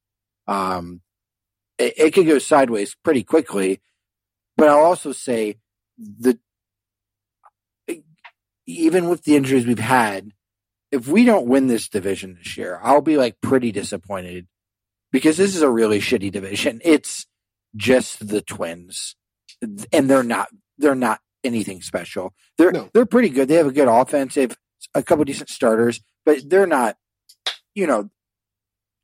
[0.47, 1.01] Um,
[1.77, 3.81] it, it could go sideways pretty quickly,
[4.55, 5.57] but I'll also say
[5.97, 6.39] the
[8.69, 10.31] even with the injuries we've had,
[10.91, 14.47] if we don't win this division this year, I'll be like pretty disappointed
[15.11, 16.81] because this is a really shitty division.
[16.83, 17.25] It's
[17.75, 19.15] just the Twins,
[19.61, 22.33] and they're not they're not anything special.
[22.57, 22.89] They're No.
[22.93, 23.47] they're pretty good.
[23.47, 24.35] They have a good offense.
[24.35, 24.57] They have
[24.95, 26.97] a couple decent starters, but they're not.
[27.75, 28.09] You know,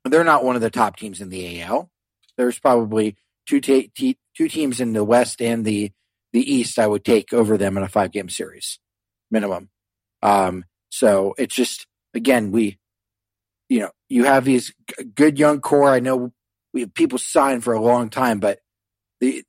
[0.04, 1.90] they're not one of the top teams in the AL.
[2.36, 3.16] There's probably
[3.48, 5.92] two ta- te- two teams in the West and the
[6.32, 8.78] the East I would take over them in a five game series
[9.30, 9.68] minimum.
[10.22, 12.78] Um, so it's just again we,
[13.68, 15.88] you know, you have these g- good young core.
[15.90, 16.32] I know
[16.72, 18.60] we have people signed for a long time, but
[19.20, 19.42] the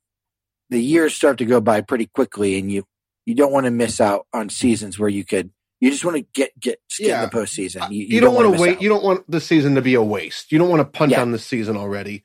[0.70, 2.84] the years start to go by pretty quickly, and you
[3.26, 5.50] you don't want to miss out on seasons where you could.
[5.80, 7.22] You just want to get get get Yeah.
[7.24, 7.90] in the postseason.
[7.92, 8.76] You, you, don't, want to wait.
[8.76, 8.82] out.
[8.82, 10.50] You don't want the season to be a waste.
[10.50, 11.22] You don't want to punt Yeah.
[11.22, 12.24] on the season already.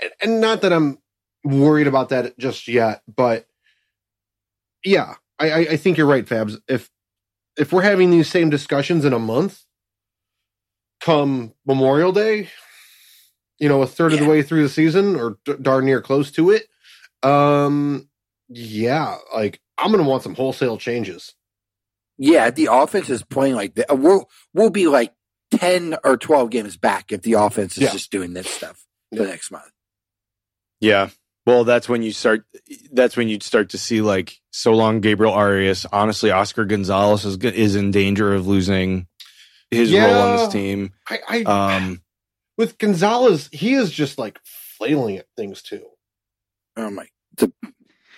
[0.00, 0.98] And, and not that I'm
[1.44, 3.46] worried about that just yet, but
[4.84, 6.58] yeah, I, I, I think you're right, Fabs.
[6.68, 6.90] If
[7.56, 9.64] if we're having these same discussions in a month,
[11.00, 12.50] come Memorial Day,
[13.58, 16.30] you know, a third of the way through the season or d- darn near close
[16.32, 16.68] to it,
[17.22, 18.08] um,
[18.48, 21.34] yeah, like I'm gonna want some wholesale changes.
[22.18, 25.12] Yeah, the offense is playing like that, we'll we'll be like
[25.52, 27.92] ten or twelve games back if the offense is Yeah.
[27.92, 29.22] just doing this stuff Yeah.
[29.22, 29.70] the next month.
[30.80, 31.10] Yeah.
[31.48, 32.44] Well, that's when you start.
[32.92, 35.86] That's when you'd start to see like so long Gabriel Arias.
[35.90, 39.06] Honestly, Oscar Gonzalez is is in danger of losing
[39.70, 40.92] his role on this team.
[41.08, 42.02] I, I Um,
[42.58, 45.86] with Gonzalez, he is just like flailing at things too.
[46.76, 47.06] Oh my!
[47.38, 47.50] The,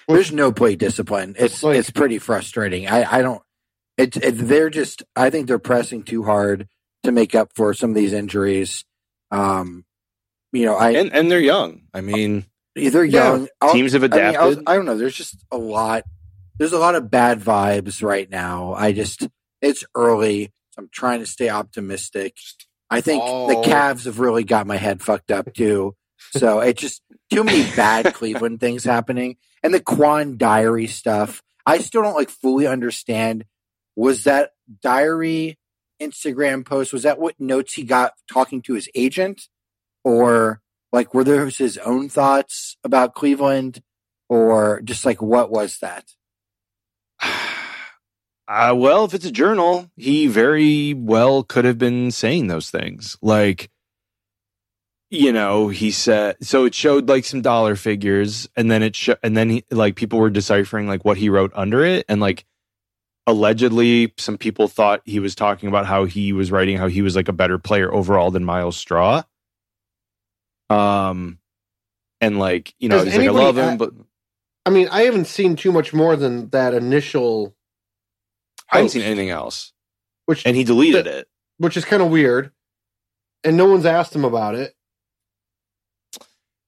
[0.08, 1.36] there's no play discipline.
[1.38, 2.88] It's Like- it's pretty frustrating.
[2.88, 3.42] I I don't.
[3.96, 5.04] It's it, they're just.
[5.14, 6.66] I think they're pressing too hard
[7.04, 8.84] to make up for some of these injuries.
[9.30, 9.84] Um,
[10.50, 11.82] you know, I and and they're young.
[11.94, 13.33] I mean, they're Yeah.
[13.33, 13.48] young.
[13.61, 14.40] I'll- teams have I, mean, adapted.
[14.59, 14.96] I'll- I don't know.
[14.96, 16.04] There's just a lot.
[16.59, 18.74] There's a lot of bad vibes right now.
[18.74, 19.28] I just
[19.62, 20.52] it's early.
[20.78, 22.37] I'm trying to stay optimistic.
[22.90, 23.46] I think Oh.
[23.48, 25.94] the Cavs have really got my head fucked up too.
[26.33, 31.42] So it's just too many bad Cleveland things happening, and the Kwan Diary stuff.
[31.66, 33.44] I still don't like fully understand.
[33.96, 34.52] Was that
[34.83, 35.59] diary
[36.00, 36.92] Instagram post?
[36.92, 39.48] Was that what notes he got talking to his agent,
[40.04, 40.61] or
[40.92, 43.83] like were those his own thoughts about Cleveland,
[44.29, 46.07] or just like what was that?
[48.53, 53.16] Uh, well, if it's a journal, he very well could have been saying those things.
[53.22, 53.70] Like,
[55.09, 59.14] you know, he said, so it showed like some dollar figures and then it, sho-
[59.22, 62.05] and then he, like people were deciphering like what he wrote under it.
[62.09, 62.44] And like,
[63.24, 67.14] allegedly, some people thought he was talking about how he was writing how he was
[67.14, 69.22] like a better player overall than Myles Straw.
[70.70, 71.38] Um,
[72.20, 73.92] and like, you know, Does he's like, I love him, act- but
[74.66, 77.54] I mean, I haven't seen too much more than that initial,
[78.70, 79.72] I haven't post, seen anything else.
[80.26, 81.28] which And he deleted it.
[81.59, 82.52] which is kind of weird,
[83.42, 84.74] and no one's asked him about it.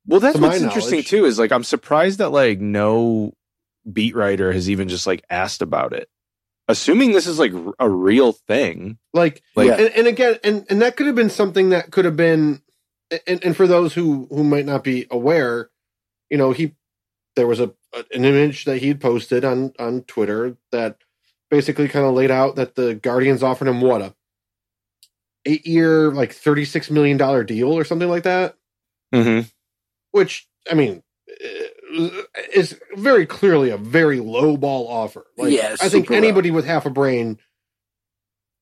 [0.07, 1.27] Well, that's what's interesting too.
[1.27, 3.33] Is like I'm surprised that like no
[3.91, 6.09] beat writer has even just like asked about it.
[6.69, 8.99] Assuming this is like a real thing.
[9.13, 9.75] Like, Like- Yeah.
[9.79, 12.63] and, and again, and and that could have been something that could have been,
[13.27, 15.71] and, and for those who who might not be aware,
[16.31, 16.75] you know, he
[17.37, 17.73] there was a
[18.13, 20.99] an image that he'd posted on on Twitter that
[21.51, 24.15] basically kind of laid out that the Guardians offered him what a
[25.45, 28.57] eight year like thirty six million dollar deal or something like that.
[29.15, 29.47] Mm-hmm.
[30.13, 32.01] which I mean uh,
[32.55, 35.27] is very clearly a very low ball offer.
[35.37, 37.39] Like, Yeah, I think anybody with half a brain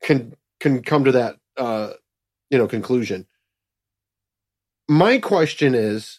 [0.02, 1.92] can can come to that uh,
[2.50, 3.26] you know conclusion.
[4.90, 6.18] My question is,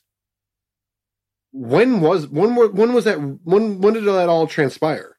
[1.52, 5.18] when was when were when was that when when did that all transpire?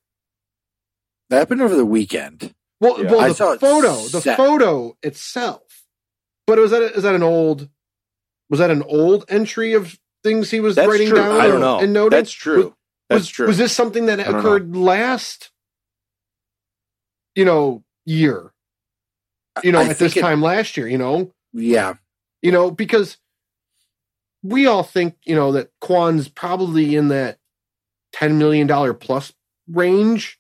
[1.29, 2.55] That happened over the weekend.
[2.81, 3.11] Well, Yeah.
[3.11, 4.39] well, I the saw photo, the set.
[4.39, 5.63] photo itself.
[6.47, 7.69] But was that is that an old
[8.49, 11.19] was that an old entry of things he was That's writing true.
[11.19, 11.39] down?
[11.39, 11.79] I don't know.
[11.79, 12.17] And noting?
[12.19, 12.75] That's true.
[13.11, 13.47] That's was, true.
[13.49, 15.51] Was this something that don't occurred last,
[17.35, 18.55] you know, year?
[19.63, 21.97] You know, I at this think it- time last year, you know, Yeah,
[22.41, 23.19] you know, because
[24.43, 27.39] we all think, you know, that Kwan's probably in that
[28.13, 29.33] ten million dollar plus
[29.69, 30.39] range.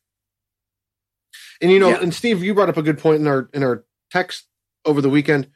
[1.60, 2.00] And you know, Yeah.
[2.02, 4.46] and Steve, you brought up a good point in our in our text
[4.84, 5.48] over the weekend.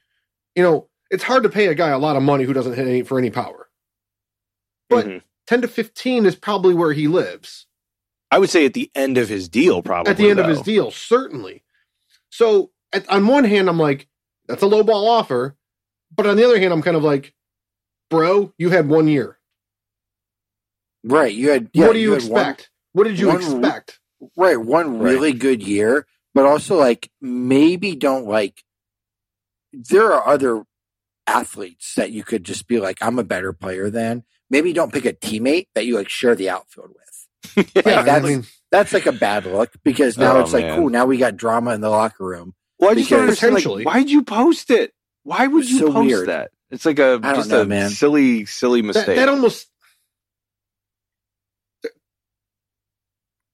[0.54, 2.86] You know, it's hard to pay a guy a lot of money who doesn't hit
[2.86, 3.68] any for any power.
[4.88, 5.22] But Mhm.
[5.46, 7.66] ten to fifteen is probably where he lives.
[8.30, 10.60] I would say at the end of his deal, probably at the end of his
[10.60, 11.62] deal, certainly.
[12.30, 14.08] So at, on one hand, I'm like,
[14.46, 15.56] that's a low ball offer,
[16.14, 17.34] but on the other hand, I'm kind of like,
[18.10, 19.38] bro, you had one year.
[21.04, 21.32] right.
[21.34, 21.70] You had.
[21.72, 22.70] Yeah, what do you, had one- expect?
[22.92, 24.00] what did you one- expect?
[24.36, 25.10] right, one Right.
[25.12, 28.62] really good year, but also like maybe don't like.
[29.72, 30.64] There are other
[31.26, 34.24] athletes that you could just be like, I'm a better player than.
[34.48, 37.66] Maybe don't pick a teammate that you like share the outfield with.
[37.86, 40.78] Yeah, I that's- mean, That's like a bad look because now Oh, it's like, man.
[40.78, 40.88] cool.
[40.90, 42.54] Now we got drama in the locker room.
[42.78, 43.54] Well, I just don't understand.
[43.54, 44.92] Like, why'd you post it?
[45.22, 46.28] Why would you So post weird.
[46.28, 46.50] that?
[46.70, 47.90] It's like a I don't just know, a man.
[47.90, 49.16] silly, silly mistake.
[49.16, 49.68] that almost.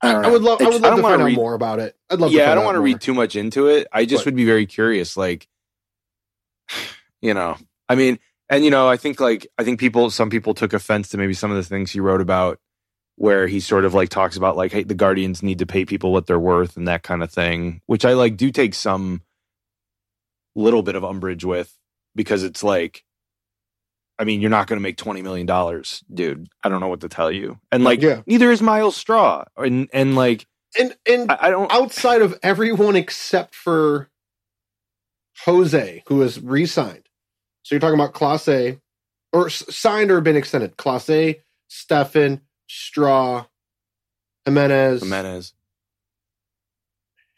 [0.01, 0.15] I.
[0.15, 0.61] I would love.
[0.61, 1.97] I would love don't to wanna find read- out more about it.
[2.11, 2.31] I'd love.
[2.31, 3.87] to yeah, I don't want to read too much into it.
[3.93, 5.17] I just But- would be very curious.
[5.17, 5.47] Like,
[7.23, 7.57] you know,
[7.89, 11.11] I mean, and you know, I think like I think people, some people took offense
[11.11, 12.59] to maybe some of the things he wrote about,
[13.17, 16.13] where he sort of like talks about like, hey, the Guardians need to pay people
[16.13, 19.23] what they're worth and that kind of thing, which I like do take some
[20.57, 21.73] little bit of umbrage with
[22.15, 23.05] because it's like.
[24.19, 26.47] I mean, you're not going to make twenty million dollars, dude.
[26.63, 28.23] I don't know what to tell you, and like, Yeah.
[28.27, 30.47] neither is Myles Straw, and and like,
[30.79, 31.73] And and I, I don't.
[31.73, 34.11] outside of everyone except for
[35.45, 37.09] Jose, who is re-signed.
[37.65, 38.79] So you're talking about Clase,
[39.33, 40.77] or signed or been extended.
[40.77, 43.47] Clase, Stephan, Straw,
[44.45, 45.03] Gimenez.
[45.03, 45.55] Gimenez.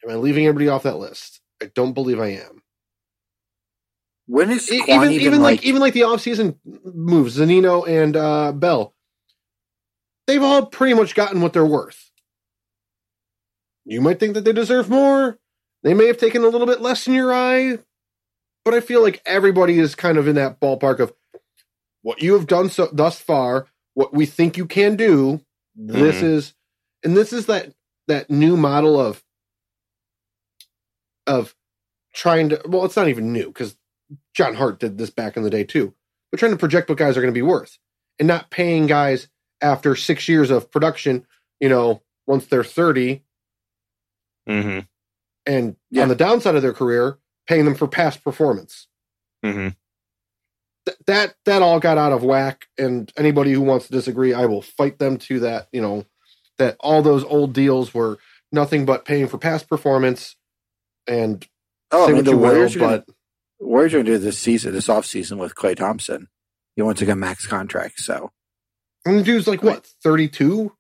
[0.05, 1.41] Am I leaving everybody off that list?
[1.63, 2.64] I don't believe I am.
[4.27, 8.17] When is Kwan even even, even like, like, even like the offseason moves, Zunino and
[8.17, 8.95] uh, Bell,
[10.27, 12.11] they've all pretty much gotten what they're worth.
[13.85, 15.39] You might think that they deserve more.
[15.83, 17.79] They may have taken a little bit less in your eye,
[18.65, 21.13] but I feel like everybody is kind of in that ballpark of
[22.03, 25.41] what you have done so thus far, what we think you can do.
[25.77, 26.25] This Mhm.
[26.25, 26.55] is,
[27.05, 27.75] and this is that
[28.09, 29.23] that new model of
[31.27, 31.55] of
[32.15, 32.63] trying to.
[32.67, 33.77] Well, it's not even new because
[34.35, 35.95] John Hart did this back in the day too.
[36.31, 37.79] But trying to project what guys are going to be worth
[38.19, 39.29] and not paying guys
[39.61, 41.27] after six years of production,
[41.61, 43.23] you know, once they're 30
[44.49, 44.81] Mm-hmm.
[45.47, 46.03] and Yeah.
[46.03, 48.89] on the downside of their career, paying them for past performance.
[49.45, 49.69] Mm-hmm.
[50.87, 54.45] Th- that that all got out of whack and anybody who wants to disagree, I
[54.47, 56.05] will fight them to that, you know,
[56.59, 58.19] that all those old deals were
[58.53, 60.37] nothing but paying for past performance
[61.07, 61.47] and
[61.91, 63.14] oh, I say mean, what the you will, Warriors are gonna, but
[63.65, 66.29] Warriors are going to do this season, this off season with Klay Thompson.
[66.77, 68.31] He wants to get a max contract, so
[69.07, 70.73] and the dude's like what, 32?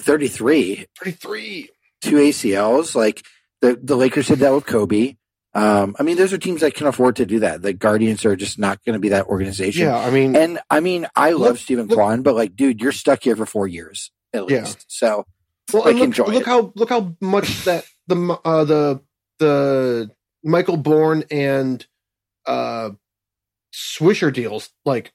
[0.00, 1.68] 33, 33.
[2.00, 2.94] two ACLs.
[2.94, 3.24] Like
[3.60, 5.16] the the Lakers did that with Kobe.
[5.54, 7.60] Um, I mean, those are teams that can afford to do that.
[7.60, 9.82] The Guardians are just not going to be that organization.
[9.82, 12.80] Yeah, I mean, And I mean, I love Look- Steven look- Kwan, but like, dude,
[12.80, 14.60] you're stuck here for four years at Yeah.
[14.60, 14.86] least.
[14.88, 15.26] So
[15.72, 19.00] Well, like, look, look how look how much that the uh, the
[19.38, 20.10] the
[20.42, 21.86] Michael Bourn and
[22.46, 22.90] uh,
[23.74, 25.12] Swisher deals like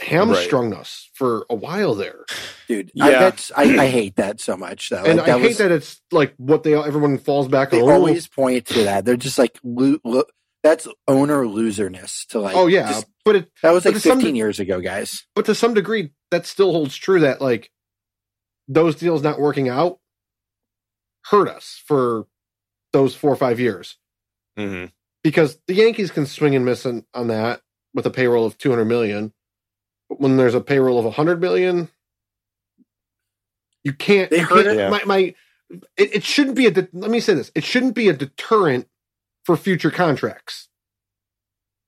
[0.00, 2.24] hamstrung us for a while there,
[2.68, 3.18] dude, I, Yeah.
[3.20, 5.04] that's I, I hate that so much though.
[5.04, 7.70] and Like, I hate was- that it's like what they everyone falls back.
[7.70, 7.90] they on.
[7.90, 9.04] Always point to that.
[9.04, 10.24] They're just like, lo- lo-
[10.62, 12.56] that's owner loserness to like.
[12.56, 15.24] oh yeah, just- but it that was but like 15 de- years ago, guys.
[15.34, 17.70] but to some degree that still holds true that like
[18.68, 19.98] those deals not working out
[21.26, 22.26] hurt us for
[22.92, 23.96] those four or five years.
[24.58, 24.86] Mm-hmm.
[25.24, 27.60] Because the Yankees can swing and miss on, on that
[27.94, 29.32] with a payroll of 200 million.
[30.08, 31.88] But when there's a payroll of 100 million,
[33.84, 34.30] you can't.
[34.30, 34.90] They hurt it.
[34.90, 35.18] My, my,
[35.96, 36.70] it, it shouldn't be a.
[36.70, 38.86] De- let me say this: it shouldn't be a deterrent
[39.44, 40.68] for future contracts.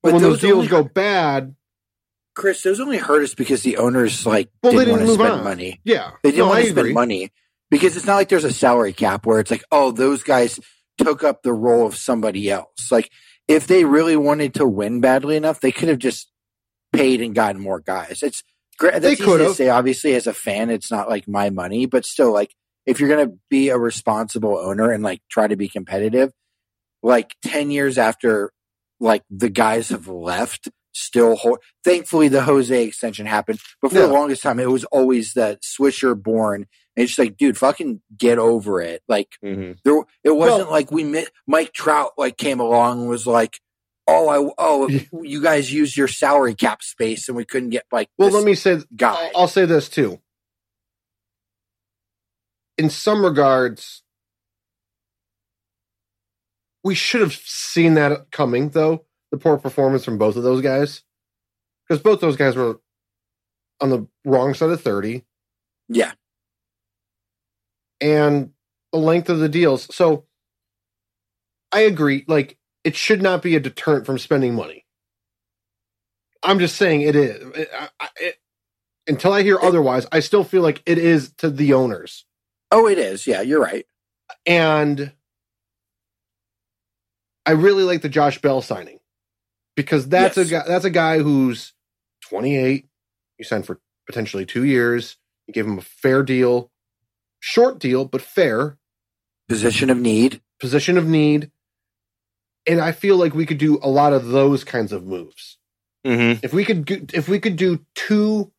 [0.02, 1.54] But when those, those deals only- go bad,
[2.34, 5.24] Chris, those only hurt us because the owners like Well, they didn't, didn't want to
[5.24, 5.44] spend on.
[5.44, 5.80] money.
[5.84, 7.32] yeah, They didn't No, want I to spend money
[7.70, 10.58] because it's not like there's a salary cap where it's like, oh, those guys
[10.98, 12.90] took up the role of somebody else.
[12.90, 13.11] Like
[13.48, 16.30] if they really wanted to win badly enough, they could have just
[16.92, 18.22] paid and gotten more guys.
[18.22, 18.42] It's
[18.78, 18.94] great.
[18.94, 19.68] That's easy could to say.
[19.68, 22.54] Obviously, as a fan, it's not like my money, but still, like
[22.87, 26.33] if you're gonna be a responsible owner and like try to be competitive,
[27.02, 28.52] like ten years after
[29.00, 30.68] like the guys have left.
[30.96, 33.59] Still, ho- thankfully, the Jose extension happened.
[33.83, 37.37] But for the longest time, it was always that Swisher Bourn and it's just like,
[37.37, 39.02] dude, fucking get over it.
[39.09, 39.72] Like Mm-hmm.
[39.85, 43.59] there, it wasn't Well- like we met Mike Trout like came along and was like,
[44.07, 44.88] oh, I oh,
[45.22, 48.44] you guys used your salary cap space and we couldn't get like Well, this let
[48.44, 49.14] me say, guy.
[49.35, 50.20] I'll, I'll say this too.
[52.76, 54.02] In some regards,
[56.83, 59.04] we should have seen that coming, though.
[59.30, 61.02] The poor performance from both of those guys,
[61.88, 62.78] because both those guys were
[63.80, 65.24] on the wrong side of thirty,
[65.88, 66.12] yeah,
[68.00, 68.50] and
[68.92, 69.94] the length of the deals.
[69.94, 70.26] So,
[71.72, 72.24] I agree.
[72.28, 74.84] Like, it should not be a deterrent from spending money.
[76.42, 77.42] I'm just saying it is.
[77.56, 77.70] It-
[78.00, 78.38] I- it-
[79.06, 82.24] until I hear otherwise, I still feel like it is to the owners.
[82.70, 83.26] oh, it is.
[83.26, 83.86] Yeah, you're right.
[84.46, 85.12] And
[87.46, 88.98] I really like the Josh Bell signing
[89.76, 90.48] because that's Yes.
[90.48, 90.64] a guy.
[90.66, 91.72] That's a guy who's
[92.22, 92.88] 28.
[93.38, 95.16] You signed for potentially two years.
[95.46, 96.72] You gave him a fair deal,
[97.46, 98.78] short deal, but fair
[99.48, 100.40] Position of need.
[100.58, 101.50] position of need.
[102.66, 105.58] And I feel like we could do a lot of those kinds of moves.
[106.06, 106.40] Mm-hmm.
[106.42, 108.50] If we could, do- if we could do two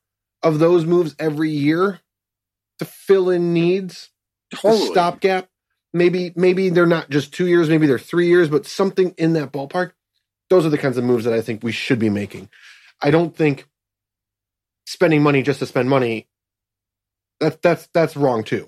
[0.43, 1.99] of those moves every year,
[2.79, 4.11] to fill in needs,
[4.53, 4.83] Totally.
[4.83, 5.49] a stopgap.
[5.93, 9.51] Maybe maybe they're not just two years, maybe they're three years, but something in that
[9.53, 9.93] ballpark.
[10.49, 12.49] Those are the kinds of moves that I think we should be making.
[13.01, 13.67] I don't think
[14.85, 16.27] spending money just to spend money.
[17.39, 18.67] That's that's that's wrong too.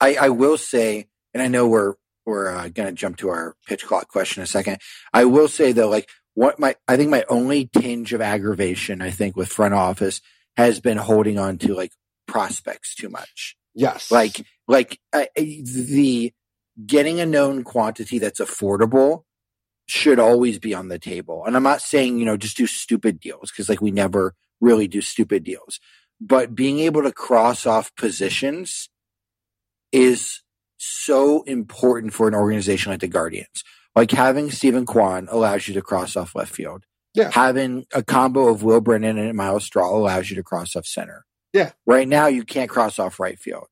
[0.00, 1.94] I, I will say, and I know we're
[2.26, 4.78] we're uh, going to jump to our pitch clock question in a second.
[5.12, 9.10] I will say though, like what my I think my only tinge of aggravation, I
[9.10, 10.20] think, with front office
[10.56, 11.92] has been holding on to like
[12.26, 13.56] prospects too much.
[13.74, 16.32] Yes, Like like uh, the
[16.86, 19.24] getting a known quantity that's affordable
[19.86, 21.44] should always be on the table.
[21.44, 24.88] And I'm not saying you know just do stupid deals because like we never really
[24.88, 25.80] do stupid deals,
[26.20, 28.88] but being able to cross off positions
[29.92, 30.42] is
[30.76, 33.64] so important for an organization like the Guardians.
[33.94, 36.84] Like having Steven Kwan allows you to cross off left field.
[37.14, 37.30] Yeah.
[37.32, 41.24] Having a combo of Will Brennan and Myles Straw allows you to cross off center.
[41.52, 41.72] Yeah.
[41.86, 43.66] Right now you can't cross off right field.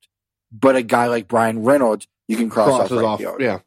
[0.50, 3.18] But a guy like Bryan Reynolds, you can cross crosses off right off.
[3.20, 3.40] field.
[3.40, 3.60] Yeah,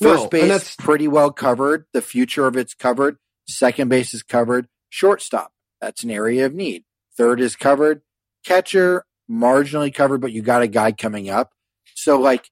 [0.00, 1.86] First No, base that's pretty well covered.
[1.92, 3.16] The future of it's covered.
[3.48, 4.68] Second base is covered.
[4.90, 6.84] Shortstop, that's an area of need.
[7.16, 8.02] Third is covered.
[8.44, 11.52] Catcher, marginally covered, but you got a guy coming up.
[11.94, 12.48] So like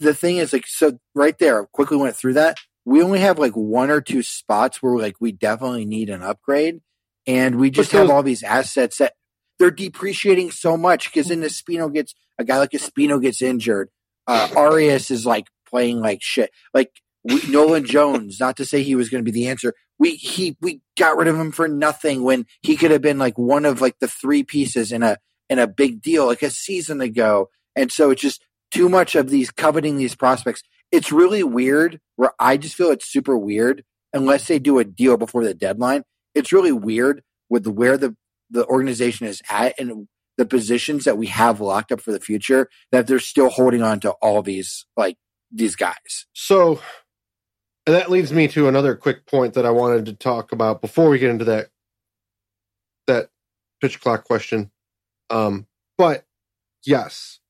[0.00, 2.56] the thing is like so right there, quickly went through that.
[2.84, 6.80] We only have like one or two spots where like we definitely need an upgrade.
[7.26, 9.14] And we just have all these assets that
[9.58, 13.88] they're depreciating so much because then Espino gets a guy like Espino gets injured.
[14.28, 16.50] Uh, Arias is like playing like shit.
[16.72, 16.90] Like
[17.24, 19.74] we, Nolan Jones, not to say he was going to be the answer.
[19.98, 23.38] We he we got rid of him for nothing when he could have been like
[23.38, 25.18] one of like the three pieces in a
[25.48, 27.48] in a big deal like a season ago.
[27.74, 30.62] And so it's just too much of these coveting these prospects.
[30.92, 32.00] It's really weird.
[32.16, 36.02] Where I just feel it's super weird unless they do a deal before the deadline.
[36.34, 38.16] It's really weird with where the
[38.50, 42.68] the organization is at and the positions that we have locked up for the future
[42.92, 45.16] that they're still holding on to all these like
[45.50, 46.26] these guys.
[46.32, 46.80] So,
[47.86, 51.18] that leads me to another quick point that I wanted to talk about before we
[51.18, 51.68] get into that
[53.06, 53.30] that
[53.80, 54.70] pitch clock question.
[55.30, 56.24] Um, but
[56.84, 57.40] yes,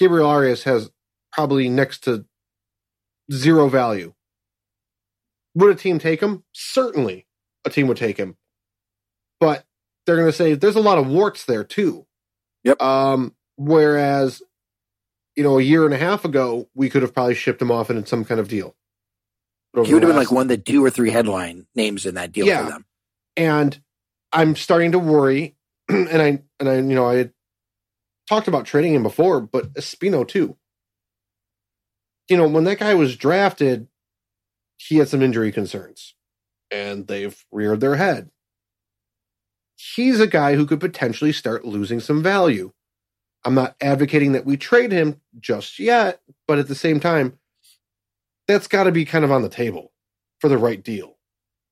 [0.00, 0.90] Gabriel Arias has
[1.32, 2.24] probably next to
[3.30, 4.14] zero value.
[5.54, 6.42] Would a team take him?
[6.52, 7.26] Certainly,
[7.64, 8.36] a team would take him.
[9.40, 9.64] But
[10.06, 12.06] they're going to say there's a lot of warts there too.
[12.64, 12.80] Yep.
[12.80, 14.42] Um, whereas
[15.36, 17.88] you know, a year and a half ago, we could have probably shipped him off
[17.90, 18.74] in some kind of deal.
[19.74, 22.32] He would have been like one of the two or three headline names in that
[22.32, 22.64] deal Yeah.
[22.64, 22.84] for them.
[23.36, 23.80] and
[24.32, 25.56] I'm starting to worry.
[25.88, 27.30] And I and I, you know, I
[28.30, 30.56] talked about trading him before, but Espino too.
[32.28, 33.88] You know, when that guy was drafted,
[34.76, 36.14] he had some injury concerns,
[36.70, 38.30] and they've reared their head.
[39.74, 42.70] He's a guy who could potentially start losing some value.
[43.44, 47.36] I'm not advocating that we trade him just yet, but at the same time,
[48.46, 49.90] that's got to be kind of on the table
[50.38, 51.18] for the right deal.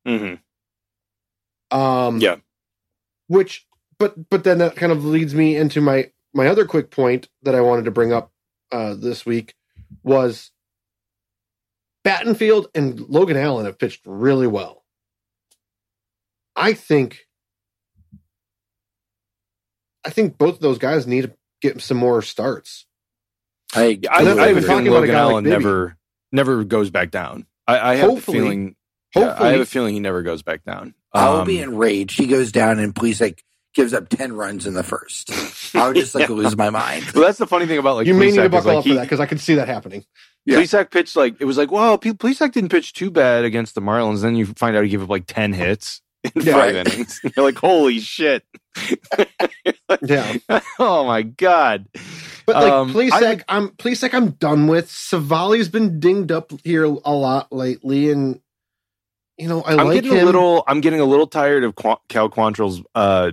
[0.08, 1.78] Mm-hmm.
[1.78, 2.36] Um, Yeah.
[3.28, 3.64] Which,
[3.98, 7.54] but but then that kind of leads me into my my other quick point that
[7.54, 8.32] I wanted to bring up
[8.72, 9.54] uh, this week
[10.02, 10.50] was
[12.06, 14.84] Battenfield and Logan Allen have pitched really well.
[16.56, 17.20] I think.
[20.04, 22.86] I think both of those guys need to get some more starts.
[23.74, 25.44] I, I, that's I have a even talking feeling about a Logan guy like Allen
[25.44, 25.96] never
[26.32, 27.46] never goes back down.
[27.66, 28.76] I, I have Hopefully- a feeling.
[29.14, 30.94] yeah, I have a feeling he never goes back down.
[31.12, 32.18] I will Um, be enraged.
[32.18, 33.42] He goes down and please like
[33.78, 35.30] gives up ten runs in the first.
[35.74, 36.34] I would just like Yeah.
[36.34, 37.04] lose my mind.
[37.14, 38.90] Well, that's the funny thing about like you may need to buckle like, up he-
[38.90, 40.04] for that because I can see that happening.
[40.44, 40.58] Yeah.
[40.58, 43.80] Plesac pitched like it was like, well, P- Plesac didn't pitch too bad against the
[43.80, 44.22] Marlins.
[44.22, 46.02] Then you find out he gave up like ten hits
[46.34, 46.52] in Yeah.
[46.54, 46.88] five Right.
[46.94, 47.20] innings.
[47.36, 48.42] You're like, holy shit!
[50.02, 50.36] Yeah.
[50.78, 51.86] oh my god!
[52.46, 54.12] But like Um, Plesac, I, I'm, Plesac.
[54.14, 54.90] I'm done with.
[54.90, 58.40] Civale's been dinged up here a lot lately, and
[59.38, 60.22] you know I I'm like getting him.
[60.22, 60.64] a little.
[60.66, 63.30] I'm getting a little tired of Qu- Cal Quantrill's uh,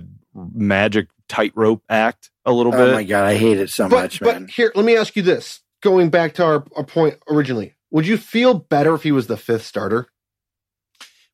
[0.54, 2.30] magic tightrope act.
[2.44, 2.88] A little Oh bit.
[2.90, 4.48] Oh my god, I hate it so but much, but man.
[4.48, 8.16] here, let me ask you this: going back to our, our point originally, would you
[8.16, 10.06] feel better if he was the fifth starter?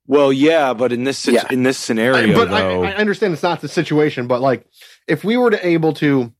[0.06, 1.44] Well, yeah, but in this Yeah.
[1.50, 4.66] in this I- scenario, but I, though, I understand it's not the situation, but like
[5.06, 6.32] if we were to able to,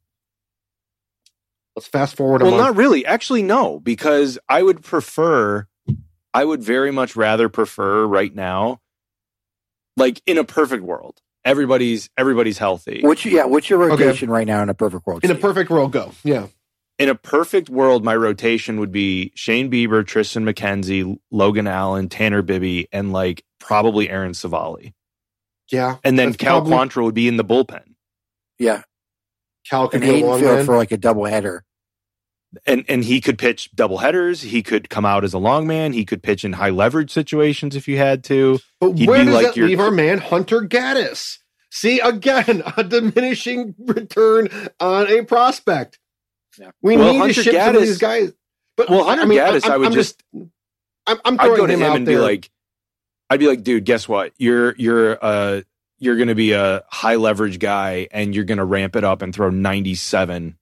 [1.77, 2.63] let's fast forward a well, month.
[2.63, 3.05] not really.
[3.07, 5.67] Actually, no, because I would prefer.
[6.35, 8.81] I would very much rather prefer right now,
[9.99, 13.01] like in a perfect world, everybody's everybody's healthy.
[13.03, 13.45] What's your, yeah?
[13.47, 15.24] What's your rotation right now in a perfect world?
[15.24, 16.47] in a perfect world, go yeah.
[16.99, 22.43] in a perfect world, my rotation would be Shane Bieber, Triston McKenzie, Logan Allen, Tanner
[22.43, 24.93] Bibee, and like probably Aaron Civale.
[25.70, 27.95] Yeah, And then Cal probably- Quantrill would be in the bullpen.
[28.59, 28.82] yeah,
[29.68, 30.66] Cal could and be a Hayden long Field man.
[30.66, 31.64] for like a double header.
[32.66, 34.42] And and he could pitch double headers.
[34.42, 35.92] He could come out as a long man.
[35.92, 38.59] He could pitch in high leverage situations if you had to.
[38.80, 41.38] But he'd where does like that your- leave our man Hunter Gaddis?
[41.70, 44.48] See again a diminishing return
[44.80, 45.98] on a prospect.
[46.59, 46.70] Yeah.
[46.82, 48.32] We Well, need Hunter to ship some of these guys.
[48.76, 50.50] But Well, Hunter I mean, Gaddis, I'm, I would I'm just, I'm,
[51.07, 52.16] I'm I'd throwing go to him, him out and there.
[52.16, 52.50] be like,
[53.30, 54.32] I'd be like, dude, guess what?
[54.36, 55.62] You're you're uh
[55.98, 59.22] you're going to be a high leverage guy, and you're going to ramp it up
[59.22, 60.59] and throw 97.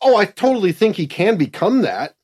[0.00, 2.14] Oh, I totally think he can become that.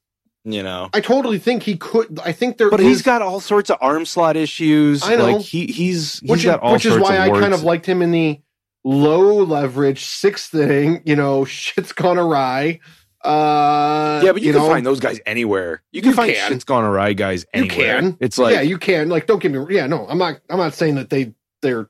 [0.47, 2.21] You know, I totally think he could.
[2.23, 5.03] I think there but is- he's got all sorts of arm slot issues.
[5.03, 5.37] I know.
[5.37, 7.63] Like he he's he's which is, got all which is why of I kind of
[7.63, 8.41] liked him in the
[8.85, 11.01] low leverage sixth thing.
[11.07, 12.81] You know, shit's gone awry.
[13.25, 15.83] Uh, yeah, but you, can know, find those guys anywhere.
[15.93, 16.51] You You can find can.
[16.51, 17.79] shit's gone awry guys anywhere.
[17.79, 18.17] You can.
[18.21, 19.09] It's like yeah, you can.
[19.09, 19.65] Like, don't get me.
[19.75, 20.41] Yeah, no, I'm not.
[20.51, 21.89] I'm not saying that they they're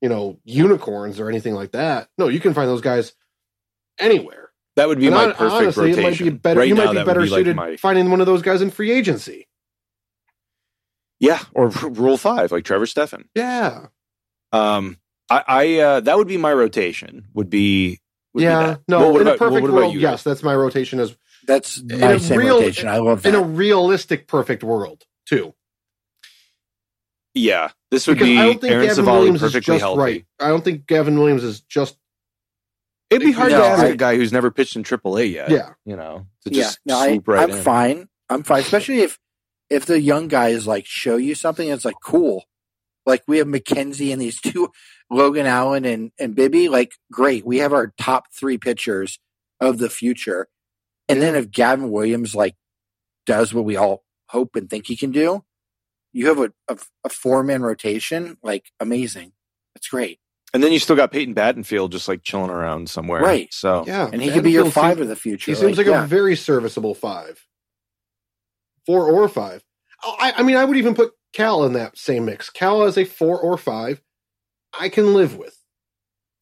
[0.00, 2.08] you know unicorns or anything like that.
[2.18, 3.14] No, you can find those guys
[3.98, 4.39] anywhere.
[4.76, 5.98] That would be And my hon- perfect honestly, rotation.
[6.00, 6.60] it might be better.
[6.60, 8.26] Right you now, might be that better would be suited like my finding one of
[8.26, 9.46] those guys in free agency.
[11.18, 13.28] yeah, or rule five like Trevor Stephan.
[13.34, 13.86] Yeah,
[14.52, 14.98] Um,
[15.28, 17.26] I, I uh, that would be my rotation.
[17.34, 18.00] Would be
[18.32, 18.66] would be yeah.
[18.66, 18.80] that.
[18.88, 20.00] No, Well, what in about, a perfect well, what world, you?
[20.00, 21.16] yes, that's my rotation as
[21.46, 22.88] That's In a same real- rotation.
[22.88, 23.28] I love that.
[23.28, 25.54] in a realistic perfect world too.
[27.34, 29.98] Yeah, this would Because be I don't think Aaron Gavin Civale Williams is just healthy.
[30.00, 30.26] right.
[30.40, 31.96] I don't think Gavin Williams is just
[33.10, 35.50] It'd be hard No, to ask I- a guy who's never pitched in AAA yet.
[35.50, 35.72] yeah.
[35.84, 37.62] you know, to yeah, just no, I, swoop right I'm in.
[37.62, 38.08] fine.
[38.28, 39.18] I'm fine, especially if
[39.68, 42.44] if the young guys like show you something that's like cool.
[43.06, 44.70] Like we have McKenzie and these two,
[45.10, 46.68] Logan Allen and and Bibee.
[46.70, 49.18] Like great, we have our top three pitchers
[49.60, 50.48] of the future.
[51.08, 52.54] And then if Gavin Williams like
[53.26, 55.44] does what we all hope and think he can do,
[56.12, 58.36] you have a a, a four man rotation.
[58.44, 59.32] Like amazing,
[59.74, 60.20] that's great.
[60.52, 63.22] And then you still got Peyton Battenfield just like chilling around somewhere.
[63.22, 63.52] Right.
[63.54, 65.50] So Yeah, And he could be your five seems- of the future.
[65.52, 66.02] He seems like, yeah.
[66.04, 67.46] a very serviceable five,
[68.86, 69.62] four or five.
[70.02, 72.50] Oh, I, I mean, I would even put Cal in that same mix.
[72.50, 74.00] Cal as a four or five,
[74.78, 75.56] I can live with.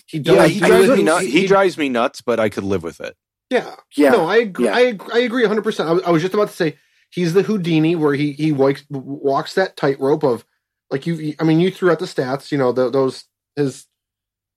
[0.07, 0.37] He does.
[0.37, 1.25] yeah, he drives me nuts.
[1.27, 3.15] He he- drives me nuts, but I could live with it.
[3.51, 4.11] Yeah, yeah.
[4.11, 4.67] No, I agree.
[4.67, 4.77] Yeah.
[4.77, 5.63] I, ag- I agree 100.
[5.63, 6.77] percent I, was- I was just about to say
[7.11, 10.45] he's the Houdini where he he walks, walks that tightrope of
[10.91, 11.35] like you.
[11.41, 12.51] I mean, you threw out the stats.
[12.53, 13.25] You know the, those
[13.57, 13.87] his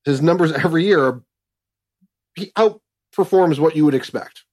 [0.06, 1.22] his numbers every year.
[2.36, 4.44] He outperforms what you would expect.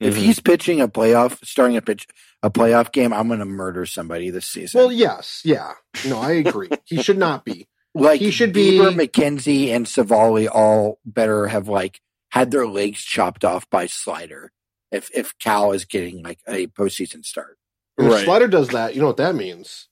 [0.00, 0.18] If Mhm.
[0.18, 2.06] he's pitching a playoff, starting a pitch
[2.42, 4.78] a playoff game, I'm going to murder somebody this season.
[4.78, 5.74] Well, yes, yeah.
[6.06, 6.68] No, I agree.
[6.84, 7.68] he should not be.
[7.94, 13.02] like he should Bieber, be- McKenzie, and Civale all better have like had their legs
[13.04, 14.50] chopped off by Slider.
[14.90, 17.56] If if Cal is getting like a postseason start,
[17.96, 18.24] If Right.
[18.24, 19.88] Slider does that, you know what that means.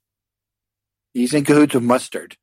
[1.14, 2.36] he's in cahoots with Mustard.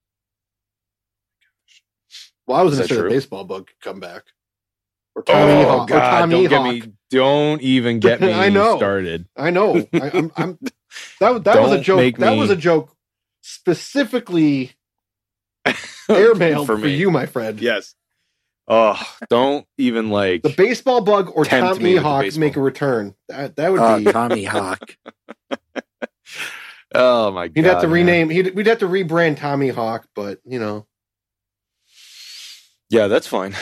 [2.50, 4.24] Well, I was Is going to say the baseball bug could come back.
[5.16, 5.92] Or Tommy oh Hawk.
[5.92, 6.20] or God!
[6.22, 6.94] Tommy Don't get me.
[7.12, 8.76] Don't even get me I know.
[8.78, 9.28] started.
[9.38, 9.88] I know.
[9.94, 10.60] I, I'm, I'm,
[11.20, 12.18] that that was a joke.
[12.18, 12.96] That me- was a joke
[13.42, 14.72] specifically
[16.10, 16.96] airmailed for, me.
[16.96, 17.62] you, my friend.
[17.62, 17.94] Yes.
[18.68, 20.42] Oh, don't even like.
[20.42, 23.14] The baseball bug or Tommy me with the Hawk make a return.
[23.28, 24.06] That that would Uh, be.
[24.06, 24.98] Tommy Hawk.
[26.96, 27.54] oh my God!
[27.56, 27.94] He'd have to man.
[27.94, 28.30] rename.
[28.32, 30.88] He'd, we'd have to rebrand Tommy Hawk, but you know,
[32.90, 33.56] Yeah, that's fine.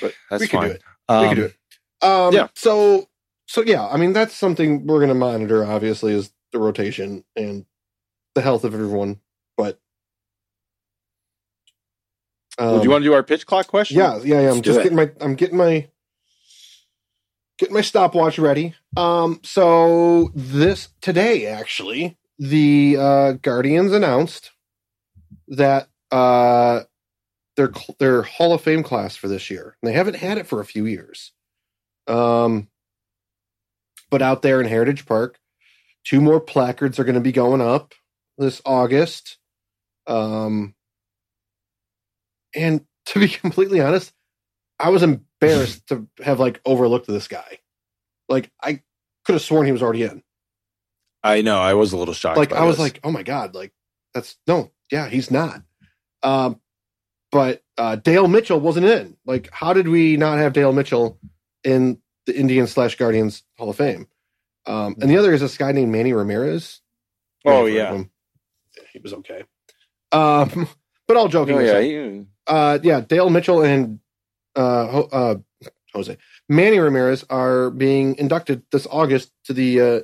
[0.00, 0.68] But that's we could fine.
[0.68, 0.82] do it.
[1.18, 1.56] we Um, could do it.
[2.02, 2.48] Um, yeah.
[2.56, 3.08] So
[3.48, 5.64] so yeah, I mean that's something we're going to monitor.
[5.64, 7.66] Obviously, is the rotation and
[8.34, 9.20] the health of everyone.
[9.56, 9.78] But
[12.68, 13.96] well, do um, you want to do our pitch clock question?
[13.98, 14.50] Yeah, yeah, yeah.
[14.50, 15.88] I'm Let's just getting my I'm getting my
[17.58, 18.74] getting my stopwatch ready.
[18.96, 24.52] Um so this today actually the uh Guardians announced
[25.48, 26.82] that uh
[27.60, 29.76] their their Hall of Fame class for this year.
[29.82, 31.32] And they haven't had it for a few years.
[32.06, 32.68] Um
[34.10, 35.38] but out there in Heritage Park,
[36.04, 37.94] two more placards are going to be going up
[38.38, 39.38] this August.
[40.06, 40.74] Um
[42.54, 44.12] and to be completely honest,
[44.78, 47.58] I was embarrassed to have like overlooked this guy.
[48.28, 48.80] Like I
[49.24, 50.22] could have sworn he was already in.
[51.22, 51.58] I know.
[51.58, 52.38] I was a little shocked.
[52.38, 52.84] Like I was this.
[52.84, 53.72] like, oh my god, like
[54.14, 55.62] that's no, yeah, he's not.
[56.22, 56.60] Um,
[57.30, 59.16] but uh, Dale Mitchell wasn't in.
[59.24, 61.18] Like, how did we not have Dale Mitchell
[61.64, 64.06] in the Indians slash Guardians Hall of Fame?
[64.66, 66.80] Um, and the other is this guy named Manny Ramirez.
[67.44, 67.92] Oh, yeah.
[67.92, 68.10] him.
[68.92, 69.44] he was okay.
[70.12, 70.68] Um,
[71.08, 74.00] but all joking oh yeah, aside, you- uh, yeah, Dale Mitchell and
[74.56, 75.34] uh, uh,
[75.94, 76.16] Jose
[76.48, 80.00] Manny Ramirez are being inducted this August to the uh,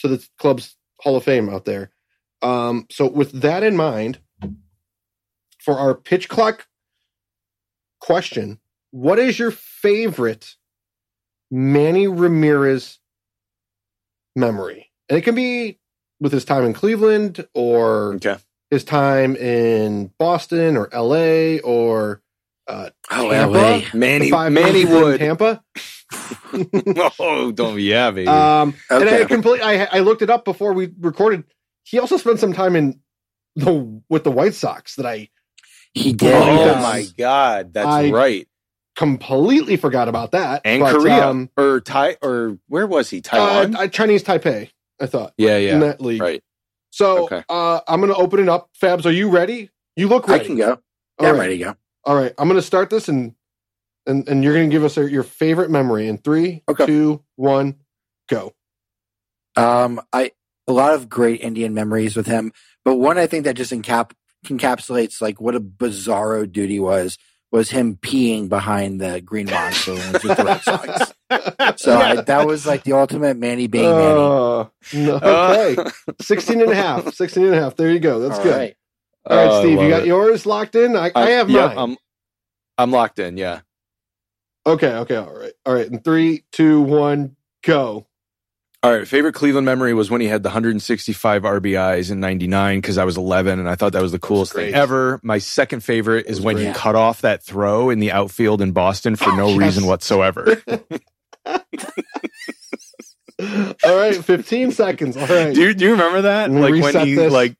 [0.00, 1.90] to the club's Hall of Fame out there.
[2.40, 4.18] Um, so with that in mind,
[5.64, 6.66] for our pitch clock
[8.00, 8.58] question,
[8.90, 10.56] what is your favorite
[11.50, 12.98] Manny Ramirez
[14.36, 14.90] memory?
[15.08, 15.78] And it can be
[16.20, 18.36] with his time in Cleveland or Okay.
[18.70, 22.22] his time in Boston or LA or
[22.68, 23.58] uh, Oh, Tampa?
[23.58, 23.80] LA.
[23.94, 25.20] Manny Manny Wood.
[25.20, 25.62] Tampa.
[27.18, 28.28] oh, don't yeah, baby.
[28.30, 29.26] Um, And I Okay.
[29.26, 31.44] completely, I, I looked it up before we recorded.
[31.84, 33.00] He also spent some time in
[33.56, 35.28] the with the White Sox that I
[35.94, 36.32] He did.
[36.34, 36.82] oh yes.
[36.82, 38.48] my god, that's I- right.
[38.96, 40.62] completely forgot about that.
[40.64, 43.20] And But, Korea um, or Tai or where was he?
[43.20, 43.74] Taiwan.
[43.76, 44.70] uh, uh, Chinese Taipei.
[45.00, 45.74] I thought yeah, yeah.
[45.74, 45.86] in yeah.
[45.88, 46.20] that league.
[46.22, 46.42] Right.
[46.90, 47.42] So Okay.
[47.48, 48.70] uh, I'm going to open it up.
[48.80, 49.70] Fabs, are you ready?
[49.96, 50.44] You look ready.
[50.44, 50.70] I can go.
[50.72, 50.78] All
[51.26, 51.76] Yeah, I'm ready to go.
[52.04, 53.34] All right, I'm going to start this and
[54.06, 56.86] and and you're going to give us your favorite memory in three, Okay.
[56.86, 57.76] two, one,
[58.28, 58.54] go.
[59.56, 60.32] Um, I
[60.66, 62.52] a lot of great Indian memories with him,
[62.84, 64.12] but one I think that just encap
[64.46, 67.18] encapsulates like what a bizarro duty was
[67.50, 71.12] was him peeing behind the Green Monster when he was with the Red Sox.
[71.82, 74.20] So I, that was like the ultimate Manny being Manny.
[74.20, 74.64] Uh,
[74.94, 75.90] no, Uh, okay,
[76.22, 77.12] 16 and a half.
[77.14, 77.76] 16 and a half.
[77.76, 78.20] There you go.
[78.20, 78.56] That's All good.
[78.56, 78.76] right.
[79.26, 80.06] All right, Oh, I Steve, you got it.
[80.06, 80.96] yours locked in.
[80.96, 81.78] I, I have yep, mine.
[81.78, 81.96] I'm
[82.78, 83.36] I'm locked in.
[83.36, 83.60] Yeah.
[84.66, 85.86] okay, okay, all right, all right.
[85.86, 88.06] In three, two, one, go.
[88.84, 89.06] All right.
[89.06, 93.16] Favorite Cleveland memory was when he had the 165 RBIs in '99 because I was
[93.16, 95.20] 11 and I thought that was the coolest thing ever.
[95.22, 98.72] My second favorite is was when he cut off that throw in the outfield in
[98.72, 99.58] Boston for oh, no Yes.
[99.58, 100.60] reason whatsoever.
[103.84, 105.16] all right, 15 seconds.
[105.16, 105.54] All right.
[105.54, 106.50] do, you, do you remember that?
[106.50, 107.32] Like when he this.
[107.32, 107.56] like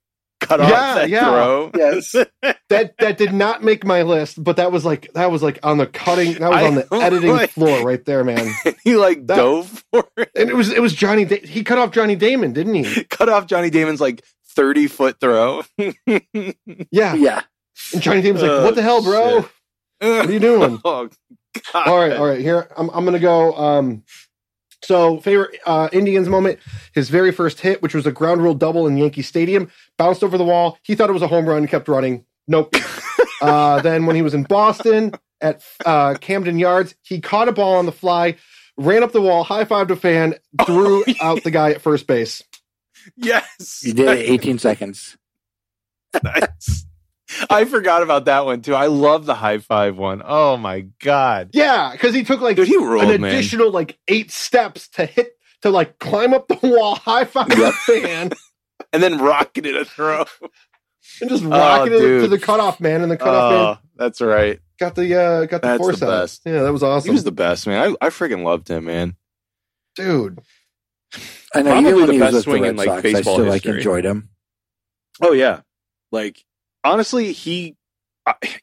[0.47, 1.25] cut off Yeah, that yeah.
[1.31, 1.71] throw.
[1.75, 2.13] Yes.
[2.69, 5.79] that that did not make my list, but that was like that was like on
[5.79, 8.53] the cutting that was I on the editing like- floor right there, man.
[8.85, 10.31] he like That- dove for it.
[10.37, 13.05] And it was it was Johnny da- he cut off Johnny Damon, didn't he?
[13.05, 14.25] Cut off Johnny Damon's like
[14.55, 15.63] 30 foot throw.
[15.77, 17.15] Yeah.
[17.15, 17.43] Yeah.
[17.93, 19.41] And Johnny Damon's like, Oh, "What the hell, bro?
[19.43, 19.51] shit.
[20.01, 21.09] What are you doing?" Oh,
[21.73, 21.87] God.
[21.87, 22.41] all right, all right.
[22.41, 24.05] Here I'm I'm going to go um
[24.83, 26.59] so favorite uh Indians moment,
[26.95, 30.37] his very first hit, which was a ground rule double in Yankee Stadium, bounced over
[30.39, 30.79] the wall.
[30.83, 32.25] He thought it was a home run, kept running.
[32.49, 32.75] Nope.
[33.43, 37.77] uh then when he was in Boston at uh Camden Yards, he caught a ball
[37.77, 38.37] on the fly,
[38.77, 40.35] ran up the wall, high-fived a fan,
[40.67, 42.43] threw out the guy at first base.
[43.17, 43.81] Yes.
[43.83, 45.17] He did it 18 seconds.
[46.23, 46.85] Nice.
[47.51, 48.75] I forgot about that one too.
[48.75, 50.23] I love the high five one.
[50.25, 51.51] Oh my god.
[51.53, 53.35] Yeah, because he took like Dude, he ruled, an man.
[53.35, 57.73] additional like eight steps to hit to like climb up the wall, high five the
[57.87, 58.33] fan,
[58.93, 60.25] And then rocketed a throw.
[61.21, 62.31] and just rocketed it to dude.
[62.31, 64.59] the cutoff man, and the cutoff man Oh, that's right.
[64.79, 66.09] got the uh got the That's the force out.
[66.09, 66.43] best.
[66.45, 67.09] Yeah, that was awesome.
[67.09, 67.97] He was the best, man.
[68.01, 69.17] I, I freaking loved him, man.
[69.95, 70.41] dude.
[71.55, 72.99] I know Probably even when the he best was with the swing in, like, Sox,
[72.99, 74.31] I baseball still like enjoyed him.
[75.21, 75.61] Oh yeah.
[76.11, 76.43] Like
[76.85, 77.77] honestly, he,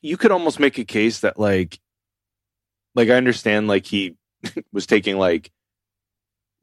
[0.01, 1.79] you could almost make a case that like
[2.95, 4.15] like I understand like he
[4.73, 5.51] was taking like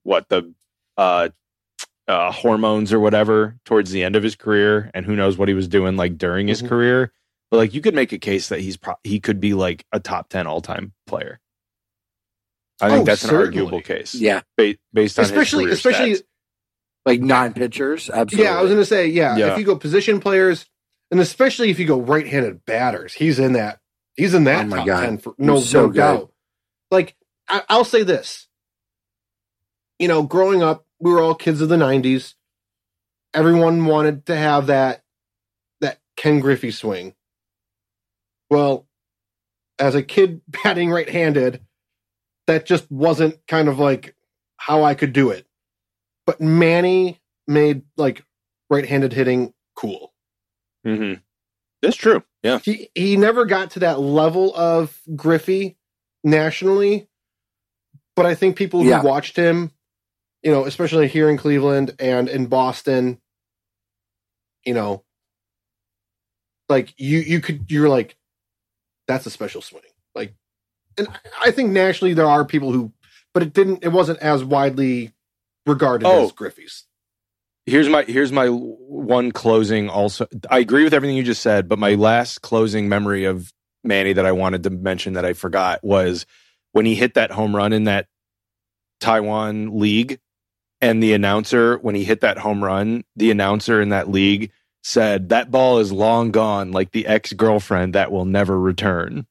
[0.02, 0.52] what the
[0.96, 1.28] uh
[2.08, 5.54] uh hormones or whatever towards the end of his career and who knows what he
[5.54, 6.68] was doing like during his Mhm.
[6.68, 7.12] career.
[7.50, 10.00] But like you could make a case that he's pro- he could be like a
[10.00, 11.38] top 10 all-time player.
[12.80, 14.14] I think Oh, that's an arguable case.
[14.14, 14.40] Yeah.
[14.56, 16.22] ba- based on Especially career especially stats.
[17.04, 18.10] Like non pitchers.
[18.10, 18.44] Absolutely.
[18.50, 19.52] yeah, I was gonna say, yeah, Yeah.
[19.52, 20.66] if you go position players
[21.10, 23.80] and especially if you go right handed batters, he's in that
[24.16, 25.00] he's in that Oh top God.
[25.00, 26.32] ten for no, so no doubt.
[26.90, 27.16] Like
[27.48, 28.46] I, I'll say this.
[29.98, 32.34] You know, growing up, we were all kids of the nineties.
[33.34, 35.02] Everyone wanted to have that
[35.80, 37.14] that Ken Griffey swing.
[38.50, 38.86] Well,
[39.78, 41.60] as a kid batting right handed,
[42.46, 44.14] that just wasn't kind of like
[44.56, 45.46] how I could do it.
[46.26, 48.24] But Manny made like
[48.70, 50.12] right-handed hitting cool.
[50.86, 51.22] Mhm.
[51.82, 52.22] That's true.
[52.42, 52.58] Yeah.
[52.60, 55.76] He he never got to that level of Griffey
[56.24, 57.08] nationally,
[58.14, 59.02] but I think people who Yeah.
[59.02, 59.72] watched him,
[60.42, 63.20] you know, especially here in Cleveland and in Boston,
[64.64, 65.04] you know,
[66.68, 68.16] like you you could you're like
[69.08, 69.82] that's a special swing.
[70.14, 70.34] Like
[70.98, 72.92] and I- I think nationally there are people who
[73.34, 75.12] but it didn't it wasn't as widely
[75.66, 76.24] regarded Oh.
[76.24, 76.84] as Griffey's.
[77.66, 80.26] Here's my here's my one closing also.
[80.50, 83.52] I agree with everything you just said but my last closing memory of
[83.84, 86.26] manny that i wanted to mention that i forgot was
[86.72, 88.06] when he hit that home run in that
[89.00, 90.18] taiwan league
[90.80, 94.50] and the announcer when he hit that home run the announcer in that league
[94.82, 99.26] said that ball is long gone like the ex-girlfriend that will never return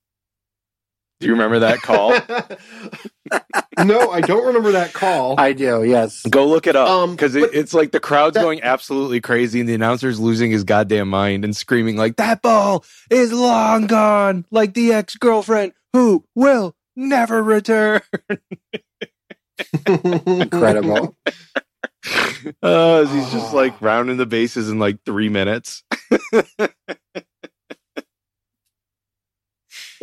[1.20, 2.12] do you remember that call
[3.86, 5.36] no, I don't remember that call.
[5.40, 6.26] I do, yes.
[6.30, 9.22] Go look it up Um, because but it, it's like the crowd's that- going absolutely
[9.22, 13.88] crazy and the announcer's losing his goddamn mind and screaming like that ball is long
[13.88, 18.02] gone, like the ex girlfriend who will never return.
[19.88, 21.16] Incredible.
[22.62, 25.84] Uh, he's just like rounding the bases in like three minutes.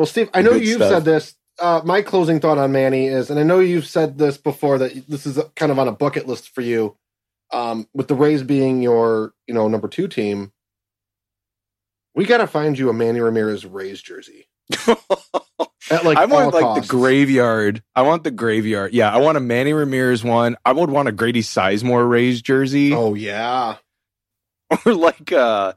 [0.02, 0.90] Well, Steve, I know Good you've stuff.
[0.90, 1.36] said this.
[1.60, 5.08] Uh, my closing thought on Manny is, and I know you've said this before that
[5.08, 6.96] this is kind of on a bucket list for you,
[7.52, 10.50] um, with the Rays being your, you know, number two team.
[12.16, 14.48] We got to find you a Manny Ramirez Rays jersey
[14.88, 16.88] at like I want like costs.
[16.88, 17.80] the graveyard.
[17.94, 18.92] I want the graveyard.
[18.92, 20.56] Yeah, I want a Manny Ramirez one.
[20.64, 23.76] I would want a Grady Sizemore Rays jersey, Oh yeah,
[24.84, 25.74] or like uh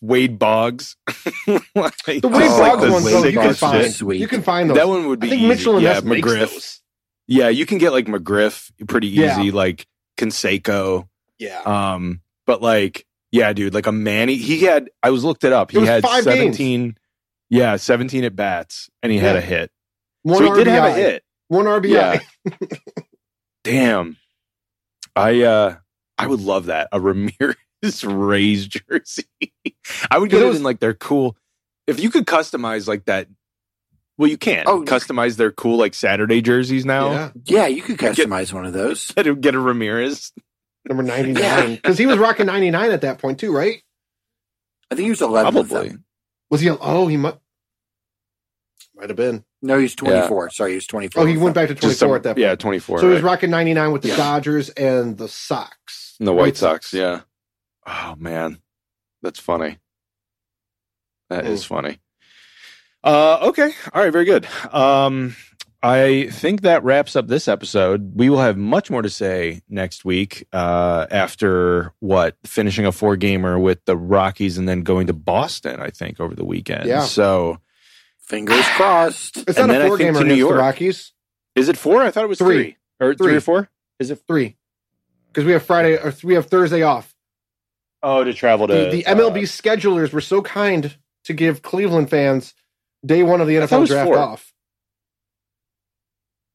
[0.00, 0.96] Wade Boggs.
[1.46, 3.92] Like, the Wade Boggs ones Wade though you can find.
[3.92, 4.20] sweet.
[4.20, 4.76] You can find those.
[4.76, 5.48] That one would be I think easy.
[5.48, 6.80] Mitchell and yeah, McGriff.
[7.26, 9.52] Yeah, you can get like McGriff pretty easy, Yeah.
[9.52, 9.86] like
[10.18, 11.08] Canseco.
[11.38, 14.90] Yeah, Um, but like, yeah, dude, like a Manny, he had.
[15.02, 15.70] I was looked it up.
[15.70, 16.36] He was had five games.
[16.36, 16.96] seventeen.
[17.48, 19.70] Yeah, seventeen at bats, and he had a hit.
[20.22, 21.24] one so he RBI, did have a hit.
[21.48, 21.88] one RBI.
[21.88, 22.20] Yeah.
[23.64, 24.16] Damn.
[25.16, 25.76] I uh
[26.18, 26.88] I would love that.
[26.92, 27.56] A Ramirez
[28.04, 29.24] Rays jersey.
[30.10, 31.36] I would get It it in like their cool
[31.86, 33.28] if you could customize like that.
[34.18, 37.10] Well, you can Oh, customize their cool like Saturday jerseys now.
[37.10, 39.10] Yeah, Yeah, you could customize one of those.
[39.16, 40.30] Get a, get a Ramirez.
[40.86, 43.82] number ninety nine because he was rocking ninety nine at that point too, right?
[44.90, 45.96] I think he was 11 with Probably.
[46.50, 46.68] Was he?
[46.68, 47.38] Oh, he might
[48.94, 49.44] might have been.
[49.62, 50.50] No, he's 24.
[50.50, 51.22] Sorry, he was 24.
[51.22, 52.38] Oh, he went back to 24 some- at that point.
[52.40, 52.98] Yeah, twenty four.
[52.98, 54.16] So he was rocking 99 with the Yeah.
[54.16, 56.16] Dodgers and the Sox.
[56.18, 57.20] And the White Sox, yeah.
[57.86, 58.58] Oh man,
[59.22, 59.78] that's funny.
[61.28, 61.98] That is funny.
[63.02, 64.46] Uh, okay, all right, very good.
[64.72, 65.36] Um,
[65.82, 68.12] I think that wraps up this episode.
[68.14, 70.46] We will have much more to say next week.
[70.52, 75.80] Uh, after what finishing a four gamer with the Rockies and then going to Boston,
[75.80, 76.86] I think over the weekend.
[76.86, 77.04] Yeah.
[77.04, 77.58] So
[78.18, 79.38] Fingers crossed.
[79.38, 80.58] It's And not then a I four gamer to New the York.
[80.58, 81.12] Rockies.
[81.54, 82.02] is it four?
[82.02, 82.62] I thought it was Three.
[82.62, 83.36] three, or three Three.
[83.36, 83.70] or four.
[83.98, 84.20] Is it?
[84.26, 84.56] Three.
[85.28, 87.14] Because we have Friday or we have Thursday off.
[88.02, 92.10] Oh, to travel to The, the uh, MLB schedulers were so kind to give Cleveland
[92.10, 92.54] fans
[93.04, 94.18] day one of the I thought it NFL draft four.
[94.18, 94.52] off.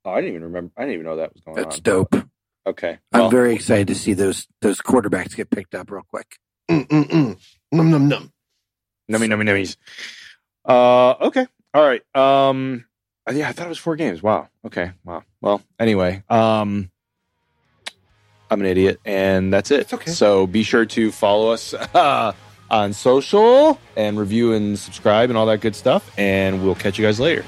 [0.06, 0.72] Oh, I didn't even remember.
[0.78, 1.70] I didn't even know that was going That's on.
[1.70, 2.30] That's dope.
[2.68, 6.38] Okay, I'm very excited to see those those quarterbacks get picked up real quick.
[6.70, 7.40] Mm-mm-mm.
[7.72, 8.32] Num num num.
[9.12, 9.78] Nummy, nummy, nummies.
[10.68, 11.46] Uh, okay.
[11.76, 12.02] All right.
[12.16, 12.86] Um,
[13.30, 14.24] uh, yeah, I thought it was four games.
[14.24, 14.50] Wow.
[14.66, 14.92] Okay.
[15.04, 15.24] Wow.
[15.42, 16.90] Well, anyway, um,
[18.50, 19.92] I'm an idiot, and that's it.
[19.94, 20.12] Okay.
[20.12, 22.34] So be sure to follow us uh,
[22.70, 27.06] on social and review and subscribe and all that good stuff, and we'll catch you
[27.06, 27.44] guys later.